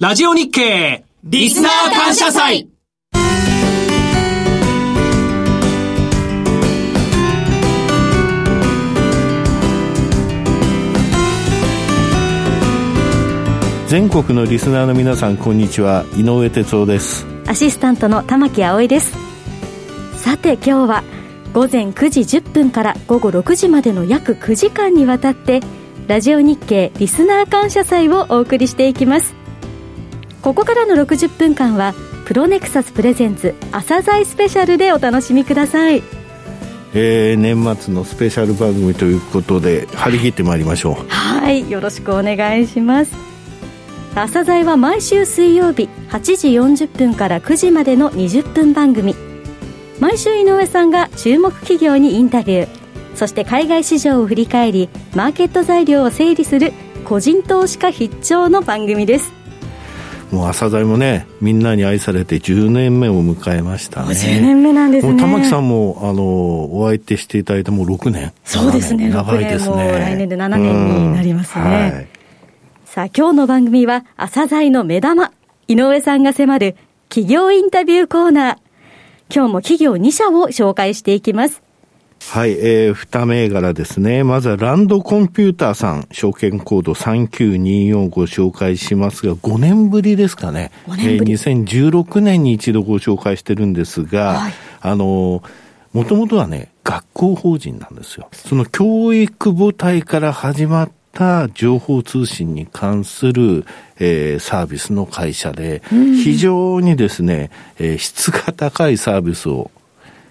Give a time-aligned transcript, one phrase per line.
[0.00, 2.70] ラジオ日経リスナー感謝祭。
[13.88, 16.06] 全国のリスナーの皆さんこんにちは。
[16.16, 17.26] 井上哲夫です。
[17.46, 19.12] アシスタントの玉木葵です。
[20.16, 21.04] さて今日は
[21.52, 25.60] 午前9時10分から午後6時までの約9時間にわたって
[26.06, 29.39] ラジオ日経リスナー感謝祭をお送りしていきます
[30.42, 31.94] ここからの60分間は
[32.24, 36.02] プロネクサスプレゼンツ朝鮮スペシャルでお楽しみください。
[36.92, 41.08] えー、年末のスペシャル番組ということで張り切ってまいりましょう。
[41.08, 43.12] はいよろしくお願いします。
[44.14, 46.48] 朝鮮は毎週水曜日8時
[46.84, 49.14] 40分から9時までの20分番組。
[50.00, 52.68] 毎週井上さんが注目企業にインタビュー。
[53.14, 56.72] そして海外市場を振り返りマーケット材料を整理する
[57.04, 59.39] 個人投資家必聴の番組です
[60.30, 64.10] もう朝鮮もねみんなに愛されて10年目を迎えましたね。
[64.10, 65.20] 10年目なんですね。
[65.20, 68.32] 玉木さんもあのお相手していただいてもう6年。
[68.44, 69.08] そうですね。
[69.08, 69.92] 長いですね。
[69.92, 72.20] 来年で7年になりますね、はい
[72.90, 75.30] さあ、今日の番組は朝鮮の目玉、
[75.68, 76.76] 井上さんが迫る
[77.08, 78.56] 企業インタビューコーナー。
[79.32, 81.62] 今日も企業2社を紹介していきます。
[82.28, 84.22] はい、えー、二銘柄ですね。
[84.22, 90.70] まずはランドコンピューターさん、証券コード3924をご紹介しますが、5年ぶりですかね。
[90.86, 91.32] 5年ぶり。
[91.32, 95.42] えー、2016年に一度ご紹介してるんですが、はい、あの、
[95.92, 98.28] もともとはね、学校法人なんですよ。
[98.32, 103.64] その教育母体から始まった情報通信に関する、
[103.98, 109.72] えー、サービスの会社で、非常にですね、えー、質が高いサービスを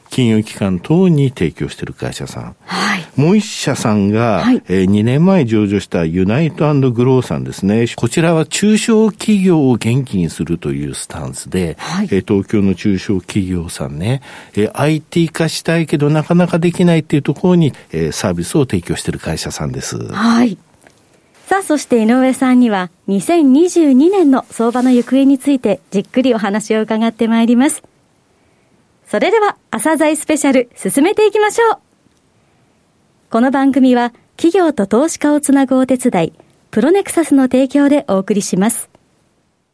[0.09, 2.55] 金融機関等に提供している会社さん。
[2.65, 7.85] はい、もう一社さんが、はい、えー、2年前上場したユナイトグローさんですね。
[7.95, 14.21] こちらは中小企業を元気にするというスタンスで、はい、えー、東京の中小企業さんね、
[14.53, 19.97] えー、IT 化したいけどなかなかできないっていうところに、えー、サービスを提供している会社さんです。
[20.11, 20.57] はい。
[21.45, 27.83] さあ、そして井上さんには2022年の相場の行方についてじっくりお話を伺ってまいります。
[29.09, 31.79] それでは、朝鮮スペシャル進めていきましょう。
[33.31, 36.33] この番組は企業と投資家をつなぐお手伝い、
[36.69, 38.91] プロネクサスの提供でお送りします。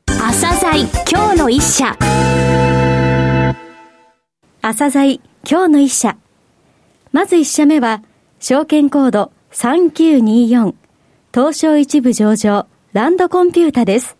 [0.07, 1.97] 朝鮮今日の一社。
[4.61, 6.15] 朝鮮今日の一社。
[7.11, 8.03] まず一社目は、
[8.39, 10.73] 証券コード3924
[11.33, 14.15] 東証一部上場、ランドコンピュータです。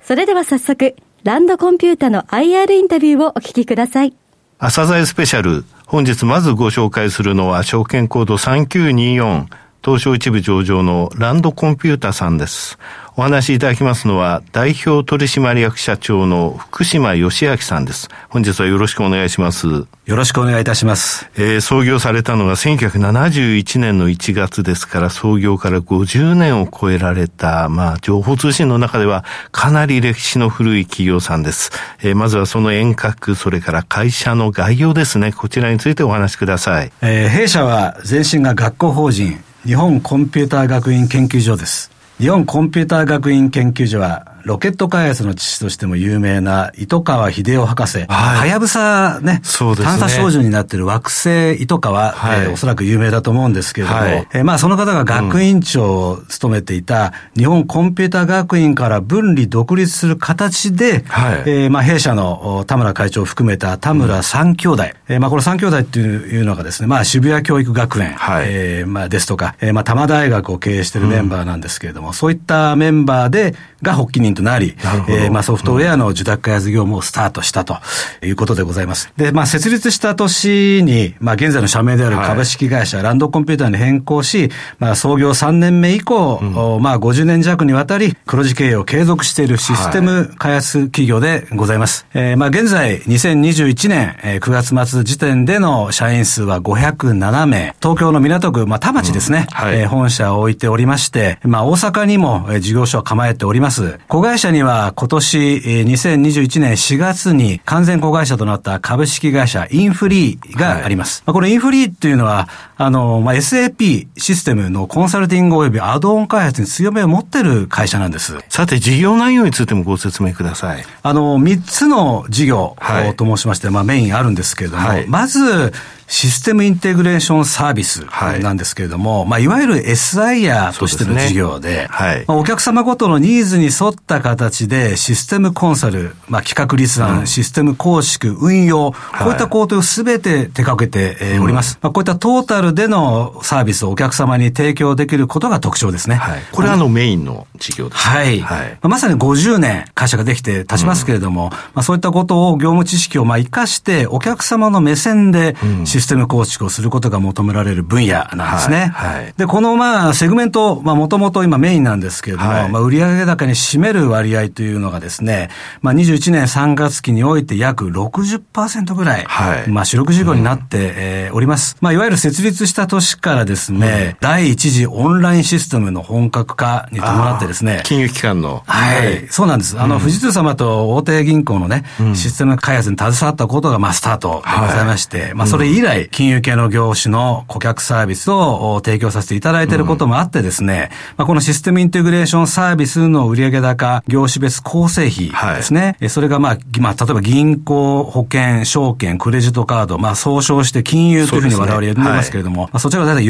[0.00, 4.12] それでは早速、ランドコンピュータの IR インタビューをお聞きください。
[4.58, 5.64] 朝鮮スペシャル。
[5.86, 9.46] 本日まずご紹介するのは証券コード3924
[9.84, 12.78] 東証一部上場のランドコンピュータさんです。
[13.16, 18.08] お話しいただきますのは、代表取締役社長の福島義明さんです。
[18.30, 19.66] 本日はよろしくお願いします。
[19.68, 21.30] よろしくお願いいたします。
[21.36, 31.72] えー、創業されたのが1971年の1月ですから、創業から50年を超えられた、まあ、情報通信の中ではかなり歴史の古い企業さんです。
[32.02, 35.30] えー、まずはその遠隔、それから会社の概要ですね。
[35.30, 36.90] こちらについてお話しください。
[37.02, 41.90] えー、弊社は前身が学校法人、日本コンピューター学院研究所です。
[42.18, 48.04] 日本コンピューター学院研究所はロケット開発の父としても有名な糸川秀夫博士。
[48.08, 49.98] はやぶさね、そうですね。
[49.98, 74.74] 探査少女になっている惑星糸川、はい、えー、おそらく有名だと思うんですけれども、はい、えー、まあその方が学院長を務めていた日本コンピューター学院から分離独立する形で、はい、えー、まあ弊社の田村会長を含めた田村三兄弟、うん、えー、まあこの三兄弟っていうのがですね、まあ渋谷教育学園、はい、えー、まあですとか、えー、まあ多摩大学を経営しているメンバーなんですけれども、うん、そういったメンバーで、が発起人となり、
[75.08, 77.76] えー、まあソフトウェアの受託開発業務をスタートしたと
[78.22, 79.12] いうことでございます。
[79.16, 92.06] で、まあ設立した年に、まあ現在の社名である株式会社、ランドコンピューターに変更し、まあ創業3年目以降、うん、まあ50年弱にわたり黒字経営を継続しているシステム開発企業でございます。
[92.12, 99.64] はい、えー、まあ現在2021年9月末時点での社員数は507名、東京の港区、まあ田町ですね、うん。
[99.66, 103.73] はい、えー、本社を置いておりまして、まあ大阪にも事業所を構えております。
[103.82, 105.38] 子会社には今年、
[105.86, 111.22] 2021年4月に完全子会社となった株式会社インフリーがあります。
[111.26, 118.36] はい、このインフリーっていうのは、あの、まあ、SAP システムのコンサルティング及びアドオン開発に強みを持ってる会社なんです。
[118.48, 120.84] さて、事業内容についてもご説明ください。
[121.02, 122.76] あの、3つの事業
[123.16, 125.72] と申しまして、はい、まあ、メインあるんですけれども、はい、まず、
[126.14, 128.06] システムインテグレーションサービス
[128.40, 141.74] なんですけれども、はいまあ、いわゆる SIR としての事業で、ねはい、まあ、お客様ごとのニーズに沿った形でシステムコンサル、まあ、企画立案、うん、システム構築、運用、こういった工程をすべて手掛けております。
[141.74, 146.14] うん、まあ、こういったトータルでのサービスをお客様に提供できることが特徴ですね。
[146.14, 148.38] はい、これはあのメインの事業です、ね、はい。
[148.38, 158.92] はい、まあ、まさに50年会社ができて経ちますけれども、うん、まあ、そういったことを業務知識をまあ活かしてお客様の目線でシステム構築をすることが求められる分野なんですね。
[158.94, 159.24] はい。
[159.24, 165.50] はい、で、このまあセグメント、まあもともと今メインなんですけれども、はい、まあ売上高に占める割合というのがですね、
[165.82, 171.76] まあ21年3月期において約60%ぐらい、はい、まあ主力事業になって、うん、えー、おります。
[171.80, 178.62] まあいわゆる設立した年からですね、うん、第一次オンラインシステムの本格化に伴ってですね、金融機関の。
[178.66, 179.78] はい、はい、そうなんです。
[179.78, 203.24] あの、富士通様と大手銀行のね、うん、システム開発に携わったことがまあスタートでございまして、まあそれ以来、金融系の業種の顧客サービスを提供させていただいていることもあってですね、まあこのシステムインテグレーションサービスの売上高、業種別構成比ですね、はい、それがまあ、まあ例えば銀行、保険、証券、クレジットカード、まあ総称して金融というふうに我々言ってますけれども、そ、ねはい、まあ、そちらが大体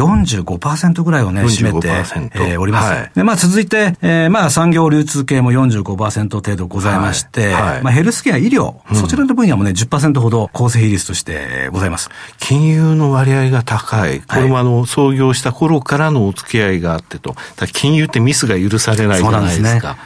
[0.44, 2.90] 45%ぐらいをね、占めて、えー、おります。
[2.90, 12.10] はい、で、まあ続いて、えー、まあ産業流通系も45%程度ございまして、はい、まあヘルスケア、医療、うん、そちらの分野もね、10%ほど構成比率としてございます。
[12.46, 14.20] 金融の割合が高い。
[14.20, 17.34] これもあの、創業した頃からのお付き合いがあってと。
[17.72, 19.96] 金融ってミスが許されないじゃないですか。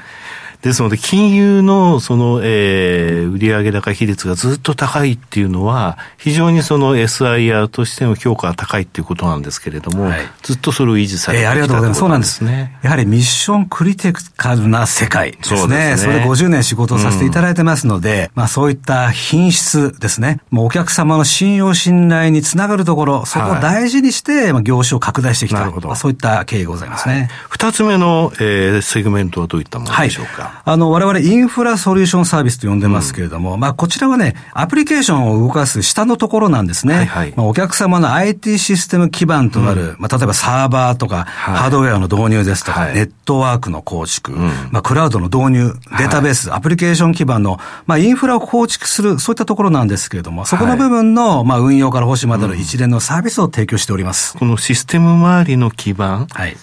[0.62, 12.00] ですので、金融のその、えー、売上高比率がずっと高いっていうのは、非常にその SIer としての評価が高いっていうことなんですけれども、はい、ずっとそれを維持されてきた、えー、ありがとうございます。
[12.00, 12.76] そうなんですね。
[12.82, 15.58] やはりミッションクリティカルな世界ですね。
[15.58, 16.12] そうですね。
[16.12, 20.40] それ50年仕事をさせていただいてますので、うん、まあそういった品質ですね。
[20.50, 25.60] もうお客様の信用信頼につながるところ、そこを大事にして、まあ業種を拡大してきた。
[25.60, 25.86] なるほど。
[25.86, 27.30] まあ、そういった経緯がございますね。
[27.48, 36.94] 二、はい、つ目の、えー、セグメントはどういったものでしょうか、はいあの、我々インフラソリューションサービスと呼んでますけれども、うん、まあ、こちらはね、アプリケーションを動かす下のところなんですね。
[36.94, 54.36] はいはい、まあ、お客様の IT システム基盤となる、うん、まあ、例えばサーバーとか、はい、ハードウェアの導入ですとか、はい、ネットワークの構築、うん、まあ、クラウドの導入、データベース、アプリケーション基盤の、まあ、インフラを構築する、そういったところなんですけれども、そこの部分の、まあ、運用から保守までの一連のサービスを提供しております。
[54.36, 56.56] このシステム周りの基盤、はい。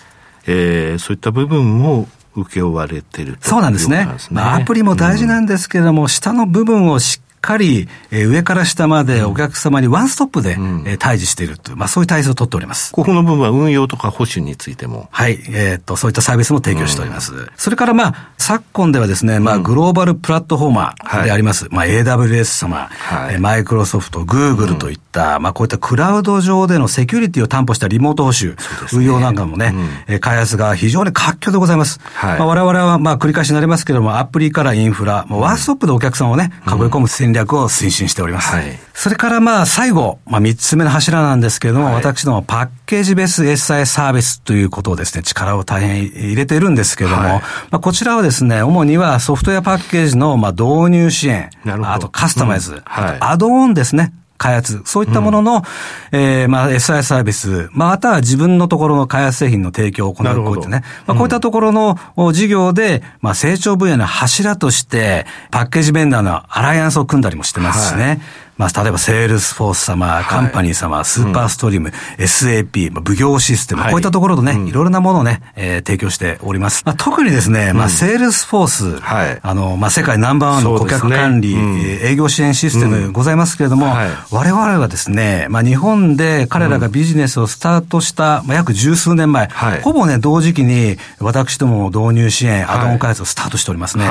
[0.48, 4.08] えー、そういった部分も請け負われてるねそうなんですね。
[4.32, 12.92] まあ、アプリも大事なんですけれども、うん、下の部分をしっかり、えー、上から下までお客様にワンストップで、うん、えー、対峙しているという、まあそういう体制を取っております。
[12.92, 15.08] ここの部分は運用とか保守についても。
[15.12, 17.34] はい、えー、っと、そういったサービスも提供しております。
[17.34, 28.58] うん、それからまあ、昨今ではですね、まあ、グローバルプラットフォーマーであります、うん、まあ AWS 様、はい、マイクロソフト、グーグルといった、まあこういったクラウド上でのセキュリティを担保したリモート保守、ね、
[28.94, 29.74] 運用なんかもね、
[30.08, 32.00] うん、開発が非常に活況でございます。
[32.02, 38.54] はい、まあ我々はまあ繰り返しになりますけれども、アプリからインフラ、もうワンストップでお客さんをね、囲い込む戦略を推進しております。
[38.54, 47.42] はい、それからまあ最後、まあ三つ目の柱なんですけれども、はい、私どもパッケージベース SI サービスということをですね、力を大変入れているんですけれども、はい、
[47.72, 54.14] まあこちらはですね、主にはソフトウェアパッケージのまあ導入支援、あとカスタマイズ、うん、あとアドオンですね。
[54.38, 55.64] 開発、そういったものの、
[56.12, 61.98] うん、えー、まあ、SI サービス、または自分のところの開発製品の提供を行うこういったね、まあ、こういったところの
[62.34, 68.20] 事業で、まあ、成長分野の柱として、パッケージベンダーのアライアンスを組んだりもしてますしね、はい
[68.58, 76.84] まあ、例えば、セールスフォース様、カンパニー様、スーパーストリーム、うん、SAP、まあ、奉行システム、はい、こういったところとね、うん、いろいろなものをね、えー、提供しております。
[76.86, 89.50] まあ、特にですね、まあ、セールスフォース、はい、あの、まあ、世界ナンバーワンの顧客管理、ね、営業支援システムございますけれども、はい、我々はですね、まあ、日本で彼らがビジネスをスタートした、まあ、約十数年前、
[89.84, 94.06] ほぼね、同時期に、私ども導入支援、アドオン開発をスタートしておりますね。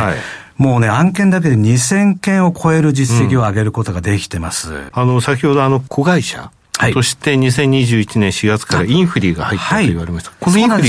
[0.56, 4.72] もうね、案件だけで2000件を超える実績を上げることができてます。
[4.72, 6.50] うん、あの、先ほどあの、子会社。
[6.76, 10.30] はい、そして2021年4月からインフリが入ったと言われました。
[10.30, 10.88] はい、このインフリ、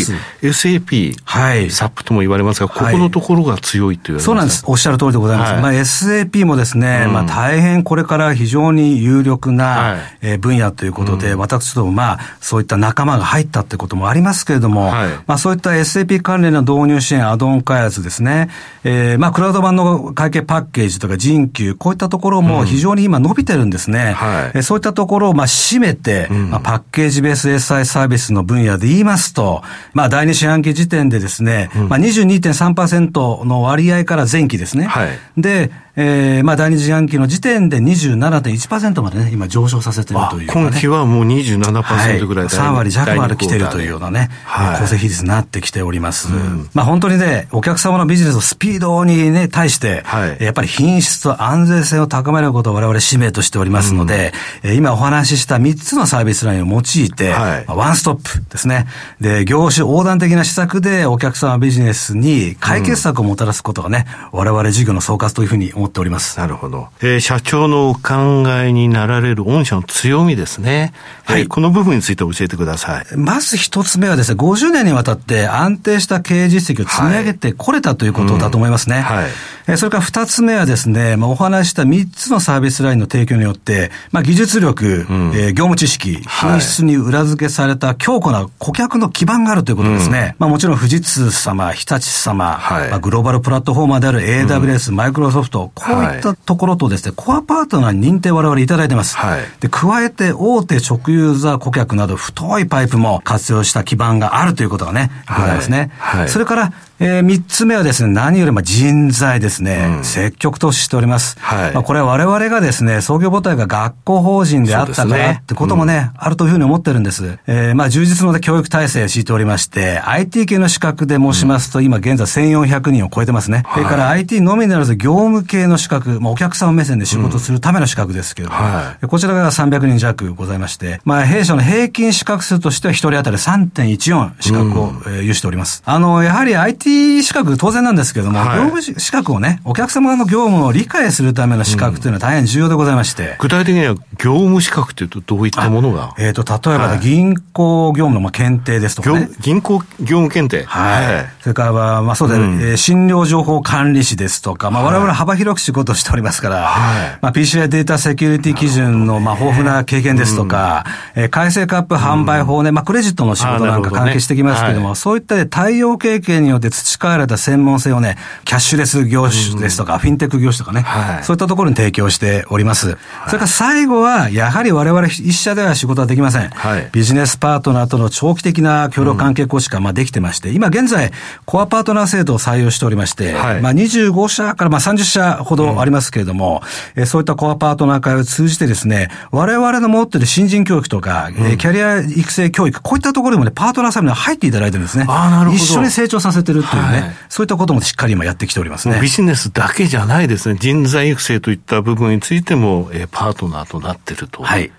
[0.50, 4.64] SAP、はい、SAP とも言われますが、ここのところが強いと言われます、そうなんです。
[4.66, 5.54] おっしゃる通りでございます。
[5.54, 18.50] はい、まあ、SAP もですね、うん、まあ、大変これから非常に有力な、はい、え分野ということで、うん、私ども、まあ、そういった仲間が入ったってこともありますけれども、はい、まあ、そういった SAP 関連の導入支援、アドオン開発ですね、
[18.84, 24.16] えー、まあ、クラウド版の会計パッケージとか人給、こういったところも非常に今伸びてるんですね。
[24.20, 29.62] うん、はい、そういったところを、まあ、占めて、うん、まあ、パッケージベース SI サービスの分野で言いますと、
[29.94, 34.86] まあ、第二四半期時点でですね、うん、まあ、22.3%の割合から前期ですね。
[34.86, 46.34] はい、で、えー、まあ、第二次半期の時点で27.1%までね、今上昇させてるという、ね、今期はもう27%ぐらい、はい、3割弱まで来てるというようなね、はい、構成比率になってきております。
[46.34, 54.34] うん、まあ、本当にね、お客様のビジネスのスピードにね、対して、はい、やっぱり品質と安全性を高めることを我々使命としておりますので、
[54.64, 58.88] うん、今お話しした3つのサービスラインを用いて、はい、ワンストップですね。
[59.22, 66.40] で、業種横断的な施策でお客様ビジネスに解決策をもたらすことがね、うん、我々事業の総括というふうに思思っております。
[66.40, 66.90] なるほど。
[67.02, 70.94] えー、社長のお考えになられる御社の強みですね。
[71.24, 71.48] はい。
[71.48, 73.06] この部分について教えてください。
[73.16, 79.02] まず一つ目はですね、50年にわたって安定した経営実績を積み上げてこれたということだと思いますね。
[79.02, 79.26] はい。
[79.26, 79.32] うん
[79.68, 90.34] はい、それから二つ目はですね、まあ、お話した三つのサービスラインの提供によって、まあ、技術力、うん、えー、業務知識、品質に裏付けされた強固な顧客の基盤があるということですね。
[90.34, 99.18] うん、まあ、もちろん富士通様、日立様、はい、まあ、グローバルプラットフォーマーである AWS、マイクロソフト、こういったところとですね、コアパートナーに認定我々いただいてます。
[99.18, 105.92] はい、で、加えて大手直ユーザー顧客など太いパイプも活用した基盤があるということがね、ございますね。
[105.98, 111.38] はいはい、それから、えー、三つ目はですね、何よりも人材ですね、うん、積極投資しております。
[111.40, 117.38] はい、まあ、これは我々がですね、創業母体が学校法人であったからってこともね、ねうん、あるというふうに思ってるんです。
[117.48, 123.64] えー、まあ、充実の教育体制を敷いておりまして、IT 系の資格で申しますと、うん、今現在1400人を超えてますね。
[123.74, 135.84] それから IT のみならず業務系の資格、まあ、お客様目線で仕事するための資格ですけれども、はい、こちらが300人弱ございまして、まあ、弊社の平均資格数としては一人当たり3.14資格を、えー、有しております。
[135.86, 143.24] あの、やはり IT IT 資格当然なんですけれども、はい、業務資格をね、お客様の業務を理解するための資格というのは大変重要でございまして。
[143.24, 146.14] うん、具体的には業務資格というとどういったものが？
[146.20, 149.30] えっ、ー、と、例えば、はい、銀行業務のまあ検定ですとかね。
[149.40, 150.66] 銀行業務検定。
[150.66, 151.16] はい。
[151.16, 172.90] はい、それからは、まあそうで、うん、えー、診療情報管理士ですとか、まあ我々幅広く仕事をしておりますから、はい、まあ PCI データセキュリティ基準のまあ豊富な経験ですとか、うん、えー、改正カップ販売法ね、まあクレジットの仕事なんか関係してきますけれども、そういった対応経験によって培われた専門性をね、キャッシュレス業種ですとか、フィンテック業種とかね、はい、そういったところに提供しております。
[172.90, 176.50] はい、それから最後は、やはり我々一社では仕事はできません。
[176.50, 181.12] はい、ビジネスパートナーとの長期的な協力関係構築がまあできてまして、今現在、
[181.46, 186.62] コアパートナー制度を採用しておりまして、はい、まあ25社からまあ30社ほどありますけれども、
[186.96, 195.06] うん、そういったコアパートナー会を通じてですね、我々の持っている新人教育とか、うん、キャリア育成教育、こういったところにもね、パートナーさんに入っていただいてるんですね。
[195.08, 195.64] あなるほど。
[195.64, 199.00] 一緒に成長させてるっていうね、はい、そういったこともしっかり今やってきておりますね。
[199.02, 200.58] ビジネスだけじゃないですね。
[200.60, 204.72] 人材育成といった部分についても、えー、パートナーとなってるという、はい、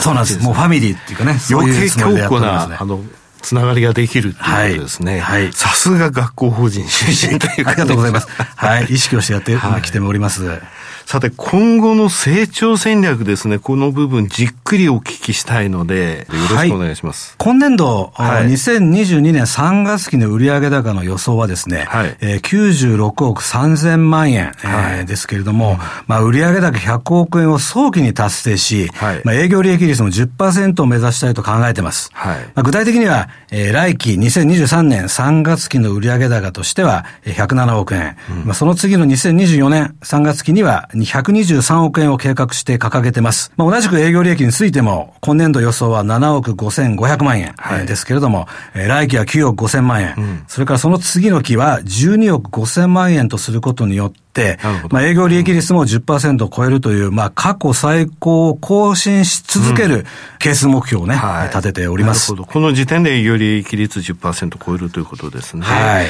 [0.00, 0.42] そうなんです。
[0.42, 3.02] もうファミリーっていうかね、余計強固な、あの、
[3.44, 5.20] つながりができるっていうことですね。
[5.20, 5.52] はい。
[5.52, 8.28] さすが学校法人出身というありがとうございます。
[8.28, 8.84] はい。
[8.86, 10.42] 意識をしてやってきております。
[11.06, 17.36] さて、今後の成長戦略ですね、この部分じっくりお聞きしたいので、よろしくお願いします。
[17.38, 22.16] はい、今年度、はい、2022年3月期の売上高の予想はですね、はい。
[22.20, 29.20] えー、96億3000万円、はい、えー、ですけれども、うん、まあ、売上高100億円を早期に達成し、はい。
[29.24, 32.10] まあ、営業利益率も10%を目指したいと考えています。
[32.14, 32.38] はい。
[32.38, 43.52] まあ、具体的には、えー、来期2023年3月期の売上高としては107億円、うん、まあ、その次の2024年3月期には123億円を計画して掲げてます。
[43.56, 54.58] まあ、同じく営業利益についても、今年度予想は7億5500万円、はい、ですけれども、えー、来期は9億5000万円、うん、それからその次の期は12億5000万円とすることによって、
[54.90, 60.04] まあ、営業利益率も10%を超えるという、まあ、過去最高を更新し続ける
[60.38, 62.34] ケース目標をね、うんはい、立てております。
[62.34, 65.64] この時点で営業利益率10%超えるということですね。
[65.64, 66.06] はい。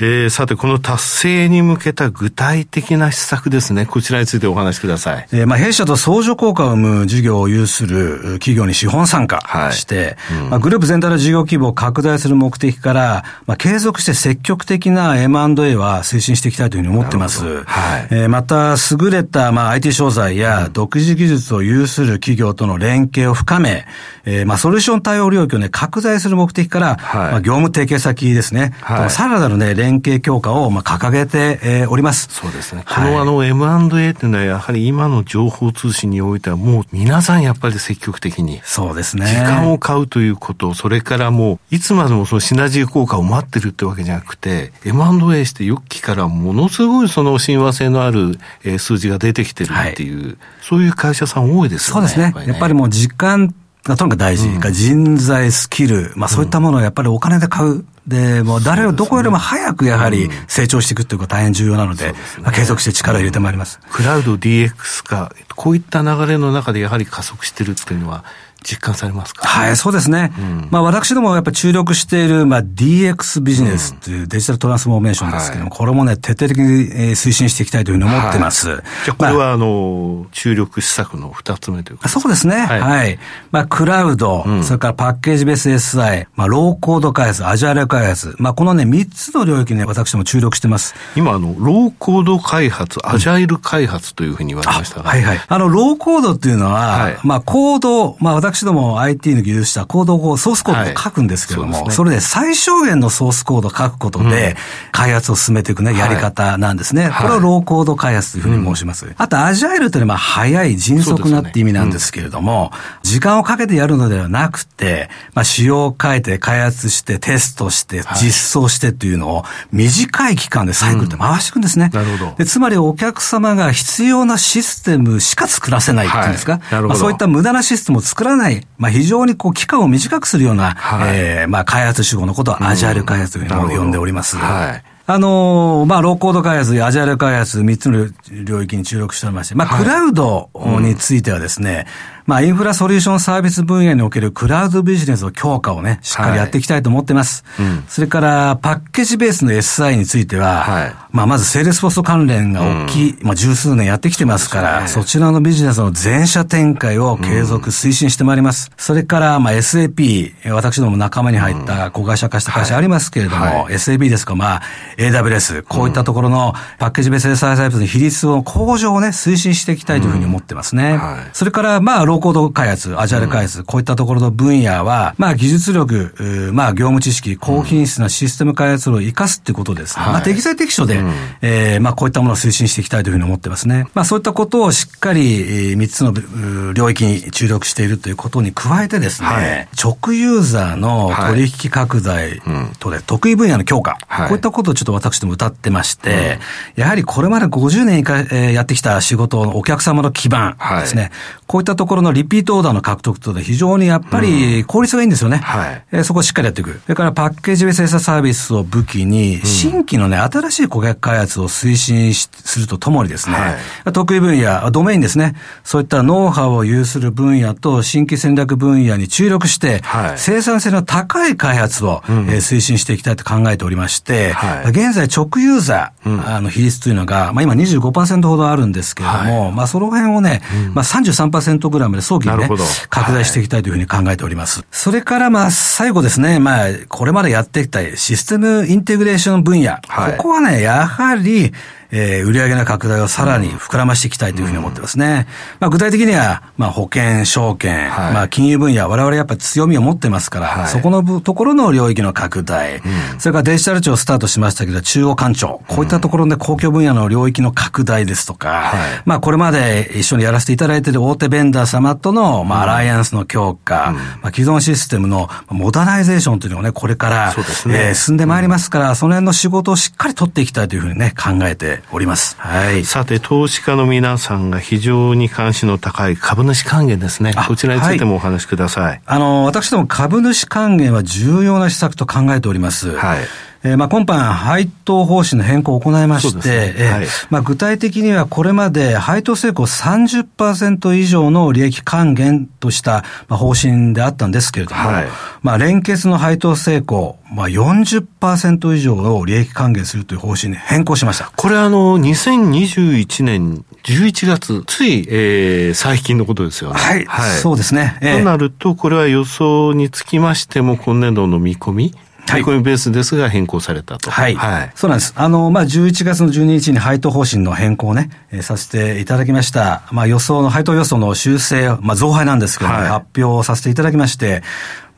[0.00, 3.84] えー、さて、この達成に向けた具体的な施策ですね。
[3.84, 5.28] こちらについてお話しください。
[5.32, 9.40] えー、まあ、弊社と相乗効果を生む事業を有する企業に資本参加
[9.72, 10.42] して、はい。
[10.42, 17.64] うん、まあ、グループ全体の事業規模を拡大する目的から、まあ、継続して積極的な M&A は推進していきたいというふうに思ってます。
[17.64, 23.84] はい、えー、また、優れた、まあ、IT 商材や独自技術を有する企業との連携を深め、
[24.24, 32.28] えー、まあ、ソリューション対応領域をね、拡大する目的から、はい、まあ、業務提携先ですね、はい、さらなるね、連連携強化を、まあ、掲げて、えー、おります。
[32.30, 32.82] そうですね。
[32.84, 38.60] はい、このあの M&A っていうのはやはり今の情報通信においてはもう皆さんやっぱり積極的に。
[38.64, 39.26] そうですね。
[39.26, 52.08] 時間を買うということ、それからもういつまでもそのシナジー効果を待ってるってわけじゃなくて、M&A してよきからものすごいその親和性のある、えー、数字が出てきてるっていう、はい、そういう会社さん多いですよね。
[52.08, 52.46] そうですね。
[52.46, 53.54] やっぱり、ね、もう時間
[53.84, 57.84] がとにかく大事、うん、人材、スキル、まあそういったものをやっぱりお金で買う。
[58.08, 63.80] で、もう誰をどこよりも早くやはり成長していくということが大変重要なので、まあ、継続して力を入れてまいります。
[63.92, 68.24] クラウド DX 化、こういった流れの中でやはり加速してるっていうのは、
[68.62, 69.46] 実感されますか？
[69.46, 70.32] はい、そうですね。
[70.38, 78.68] うん、まあ私どもやっぱり注力している、まあ DX ビジネスというデジタルトランスフォーメーションですけども、うんはい、これもね、徹底的に推進していきたいというふうに思ってます。
[78.70, 82.08] はい、じゃあこれは、あの、注力施策の二つ目というか？
[82.08, 82.56] そうですね。
[82.56, 82.80] はい。
[82.80, 83.18] はい、
[83.50, 90.94] まあクラウド、うん、それからパッケージベース SI、まあローコード開発、アジャイル開発、まあこのね、三つの領域に、ね、私ども注力してます。
[91.16, 95.40] 今、あの、ローコード開発、アジャイル開発というふうに言われましたが、はいはい。
[95.46, 104.56] あの、ローコードっていうのは、まあコード、まあ私ども IT の技術者、コードをソースコードを書くんですけれども、はいそね、それで最小限のソースコードを書くことで、
[104.92, 107.10] 開発を進めていくね、やり方なんですね。
[107.20, 109.12] これをローコード開発というふうに申します。
[109.16, 121.90] あと、アジャイルというのは、早い、迅速なって意味なんですけれども、時間をかけてやるのではなくて、まあ、仕様を変えて、開発して、テストして、実装してというのを、短い期間でサイクルで回していくんですね。
[121.92, 122.34] なるほど。
[122.36, 126.60] でつまり、お客様が必要なシステムしか作らせないっていうんですか？
[126.70, 128.37] まあ、そういった無駄なシステムを作らない、
[128.78, 134.36] まあ、非常常にこう期間を短くするような、はい、えー、まあ開発手法のことをアジャイル開発というふうに呼んでおります。
[134.36, 134.84] はい。
[135.10, 138.08] あのー、まあ、ローコード開発、アジャイル開発、三つの
[138.44, 140.50] 領域に注力しておりまして、まあ、クラウド
[140.82, 141.86] についてはですね、
[142.28, 147.42] まあ、インフラソリューションサービス分野におけるクラウドビジネスの強化をね、しっかりやっていきたいと思ってます。
[147.56, 158.68] はいうん、それから、パッケージベースの SI については、はい、まあ、まずセールスポスト関連が大きい、うん、まあ、十数年やってきてますから、そちらのビジネスの全社展開を継続推進してまいります。
[158.72, 164.62] うん、それから、まあ、SAP、私ども仲間に入った子会社化した会社ありますけれども、はい、SAP ですか、まあ、
[164.98, 170.98] AWS、こういったところのパッケージベース SI サービスの比率を向上をね、推進していきたいというふうに思ってますね。
[170.98, 180.04] はい、それから、まあ、ローコード開発、アジャイル開発、こういったところの分野は、まあ技術力、まあ業務知識、高品質なシステム開発を生かすっていうことですね。
[180.04, 181.00] まあ適材適所で、
[181.40, 183.86] えまあこういったものを推進していきたいというふうに思ってますね。
[183.94, 192.40] まあそういったことをしっかり3つの領域に注力しているということに加えてですね、直ユーザーの取引拡大
[192.80, 196.40] とで、得意分野の強化、こういったことをちょっと私ども歌ってまして、
[196.74, 201.10] やはりこれまで50年やってきた仕事のお客様の基盤ですね、
[201.46, 205.38] こういったところのリピートオーダーの獲得とで非常にやっぱり効率がいいんですよね。
[205.38, 205.84] はい。
[205.92, 206.80] えー、そこをしっかりやっていく。
[206.84, 213.56] それからパッケージベースサービスを武器に、新規のね、新しい顧客開発を推進するとともにですね、は
[213.90, 232.48] い、得意分野、ドメインですね、そういったノウハウを有する分野と新規戦略分野に注力して、はい、生産性の高い開発を、うん、えー、推進していきたいと考えておりまして、はい、現在直ユーザー、うん、あの比率というのが、まあ今25%ほどあるんですけれども、はい、まあその辺をね、うん、まあ33%ぐらいまで早期にね、
[232.88, 234.64] 拡大していきたいというふうに考えております。
[234.70, 239.78] それからまあ最後ですね、まあこれまでやってきたシステムインテグレーション分野。
[239.88, 241.52] はい、ここはね、やはり、
[241.90, 245.26] えー、売上の拡大をさらに膨らましていきたいというふうに思ってますね。
[245.60, 252.78] まあ、具体的には、まあ、保険、証券、はい、まあ、金融分野、我々やっぱり強みを持ってますから、はい、そこのところの領域の拡大、う
[253.16, 272.36] ん、それからデジタル庁スタートしましたけど、中央官庁、こういったところで公共分野の領域の拡大ですとか、はい、まあ、これまで一緒にやらせていただいている大手ベンダー様との、まあ、アライアンスの強化、うん、まあ、既存システムのモダナイゼーションというのをね、これから、そうですね、えー、進んでまいりますから、その辺の仕事をしっかり取っていきたいというふうにね、考えております。
[272.38, 272.84] はいはい。
[272.84, 277.32] さて、投資家の皆さんが非常に関心の高い株主還元ですね。
[277.46, 278.84] こちらについてもお話しください。
[278.84, 282.94] はい、あの、私ども株主還元は重要な施策と考えております。
[282.94, 283.18] はい。
[283.64, 295.06] えー、まあ今般、配当方針の変更を行いまして、ねはい、まあ具体的にはこれまで配当成功30%以上の利益還元とした方針であったんですけれども、はい、
[295.42, 301.32] まあ連結の配当成功、まあ40%以上を利益還元するという方針に変更しました。
[301.36, 306.78] これあの、2021年11月、つい、えー、最近のことですよね。
[306.78, 307.04] はい。
[307.06, 307.98] はい、そうですね。
[308.02, 311.94] えー、となると、これは予想につきましても、今年度の見込み、
[312.34, 314.10] 見込みベースですが変更されたと。
[314.10, 314.34] はい。
[314.34, 315.12] はい、そうなんです。
[315.16, 319.82] あの、まあ、11月の12日に配当方針の変更をね、えー、させていただきました。
[319.92, 324.42] まあ、予想の、配当予想の修正、まあ、増配なんですけども、はい、発表させていただきまして、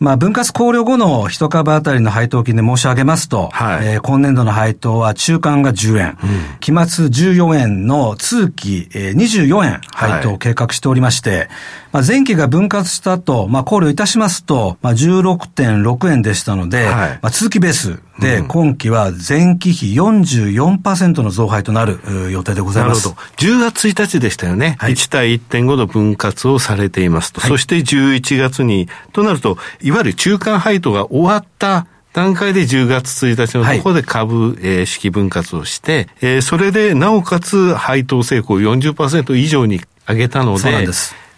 [0.00, 11.48] まあ、分割考慮後の一株当たりの配当金で申し上げますと、はい、えー、今年度の配当は中間が10円、うん、期末14円の通期、えー、24円配当を計画しておりまして、はい、
[11.92, 22.00] まあ、前期が分割した後、まあ、考慮いたしますと、まあ、16.6円でしたので、はい、まあ、通期ベースで、今期は前期比44%の増配となる
[22.30, 23.08] 予定でございます。
[23.08, 23.26] なるほど。
[23.36, 24.76] 10月1日でしたよね。
[24.78, 27.40] はい、1対1.5の分割をされていますと。
[27.40, 40.88] はい、そして11月に、となると、いわゆる中間配当が終わった段階で10月1日のところで株、はい、えー、式分割をして、えー、それでなおかつ配当成功40%以上に上げたので、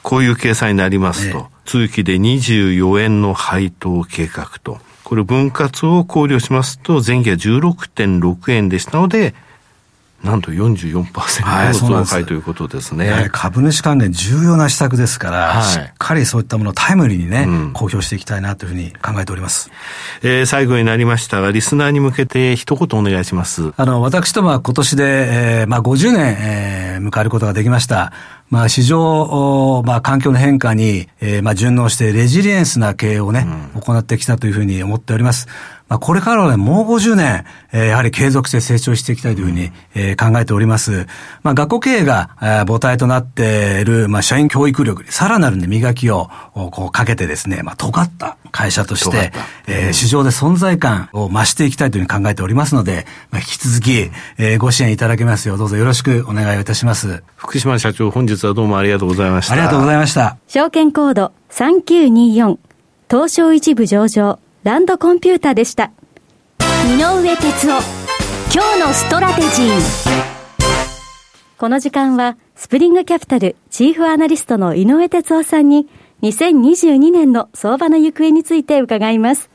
[0.02, 9.34] こういう計算になりますと、えー、通期で24円の配当計画と、これ分割を考慮しますと、前期は16.6円でしたので、
[10.22, 13.10] なんと44%の増配ということですね。
[13.10, 19.70] はい、株主関連重要な施策ですから、はい、しっかりそういったものをタイムリーにね、うん、公表していきたいなというふうに考えております。
[20.22, 23.72] えー、最後になりましたが、リスナーに向けて一言お願いします。
[23.76, 25.04] あの、私どもは今年で、
[25.60, 28.12] えー、まあ50年、えー、迎えることができました。
[28.52, 35.48] まあ、市場、まあ、環境の変化に、えー、まあ、順応してレジリエンスな経営をね、うん、行ってきたというふうに思っております。
[35.92, 41.06] まあ、これからはね、もう50年、えー、やはり継続して成長していきたいというふうに、えー、考えております。
[41.42, 49.32] まあ、学校経営が、えー、母体となっている、まあ、社員教育力にさらなる、ね、磨きを、こう、かけてですね、まあ、尖った会社として、
[49.66, 57.22] えー、市場で存在感を増していきたいというふうに考えておりますので、まあ、引き続き、えー、ご支援いただけますよう、どうぞよろしくお願いいたします。
[57.36, 59.52] 福島社長、本日はどうもありがとうございました。
[59.52, 60.38] ありがとうございました。
[60.48, 62.56] 証券コード3924、
[63.10, 65.90] 東証一部上場、ランドコンピュータでした。
[66.86, 67.80] 井上哲夫
[68.54, 69.74] 今日のストラテジー。
[71.58, 75.88] この時間はスプリングキャピタルチーフアナリストの井上哲夫さんに
[76.22, 79.50] 2022年の相場の行方について伺います。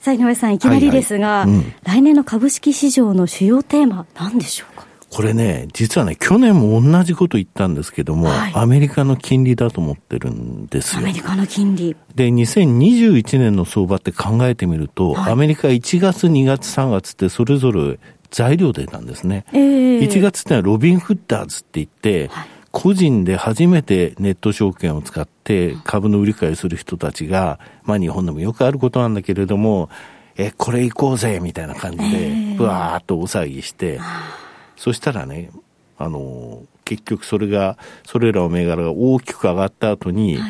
[0.00, 1.56] さあ井上さんいきなりですが、はいはい。
[1.56, 4.86] うん、来年の株式市場の主要テーマ何でしょうか？
[5.12, 11.02] これね、実はね、去年も同じこと言ったんですけども、はい、アメリカの金利だと思ってるんですよ。
[11.02, 11.94] アメリカの金利。
[12.14, 19.44] で、2021年の相場って考えてみると、はい、アメリカ1月、2月、3月ってそれぞれ材料デーなんですね。
[19.52, 29.90] えー、1月ってのはロビンフッダーズって言って、はい、個人で初めてネット証券を使って株の売り買いする人たちが、まあ日本でもよくあることなんだけれども、
[30.38, 34.41] え、これ行こうぜみたいな感じで、ぶわーっと大騒ぎして、えー
[34.82, 35.52] そしたらね、
[35.96, 40.40] あの、結局それが、それらの銘柄が大きく上がった後に、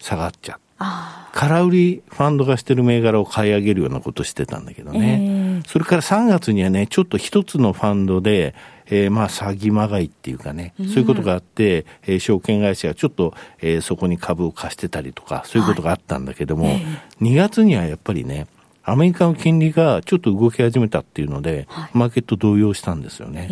[0.00, 0.60] 下がっちゃう。
[0.78, 5.60] はい、空売りファンドがしてる銘柄を買い上げるようなことしてたんだけどね。
[5.62, 17.24] えー、それから3月にはね、ちょっと一つのファンドで、えー、まあ、詐欺まがいっていうかね、そういうことがあって、えー、証券会社がちょっと、えー、そこに株を貸してたりとか、そういうことがあったんだけども、はいえ。
[17.24, 18.48] ー、2月にはやっぱりね、
[18.84, 23.48] アメリカの金利がちょっと動き始めたっていうので、はい、マーケット動揺したんですよね。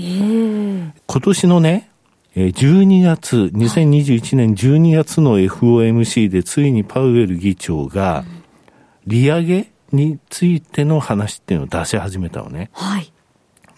[1.06, 1.90] 今年のね、
[2.34, 8.24] 12月、2021年12月の FOMC でついにパウエル議長が、
[9.06, 12.70] 利上げについての話っていうのを出し始めたのね。
[12.72, 13.12] はい。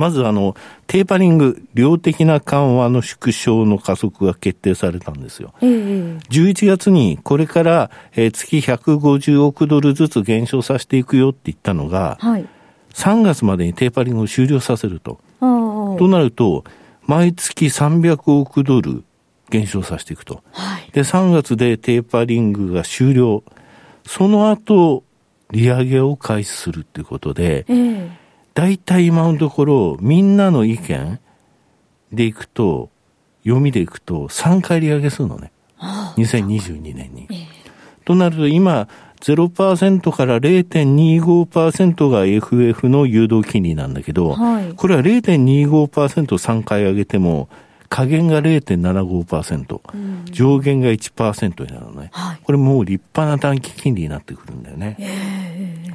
[0.03, 0.57] まずあの、
[0.89, 5.55] テーパリング、量的な緩和の縮小の加速が決定されたんですよ。
[5.61, 12.49] えー、11月にこれから、えー、月150億ドルずつ減少させていくよって言ったのが、はい、
[12.95, 15.21] 3月までにテーパリングを終了させると。
[15.39, 16.65] となると、
[17.07, 19.05] 毎月300億ドル
[19.51, 20.43] 減少させていくと。
[20.51, 23.45] はい、で、3月でテーパリングが終了。
[24.05, 25.05] その後、
[25.53, 28.22] 利上げを開始するっていうことで、えー
[28.55, 31.21] 大体今のところ、みんなの意見
[32.13, 32.91] でいくと、
[33.45, 35.53] 読みでいくと、3回利上げするのね。
[36.17, 37.29] 2022年に。
[38.05, 38.89] となると今、
[39.21, 47.49] 0%から0.25%が FF の誘導金利なんだけど、はい、これは 0.25%3 回上げても、
[47.89, 54.97] 下限が0.75%、うん、上限が1%になるのね、はい、これもう立派な短期金利になってくるんだよね。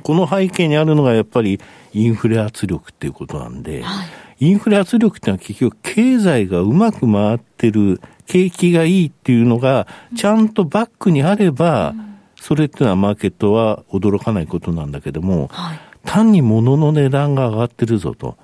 [0.04, 1.60] この背景にあるのがやっぱり
[1.94, 4.04] インフレ圧力っていうことなんで、は
[4.40, 18.38] い、インフレ圧力ってのは結局経済がうまく回ってる、景気がいいっていうのがちゃんとバックにあれば、うん、それっていうのはマーケットは驚かないことなんだけども、はい、単に物の値段が上がってるぞと。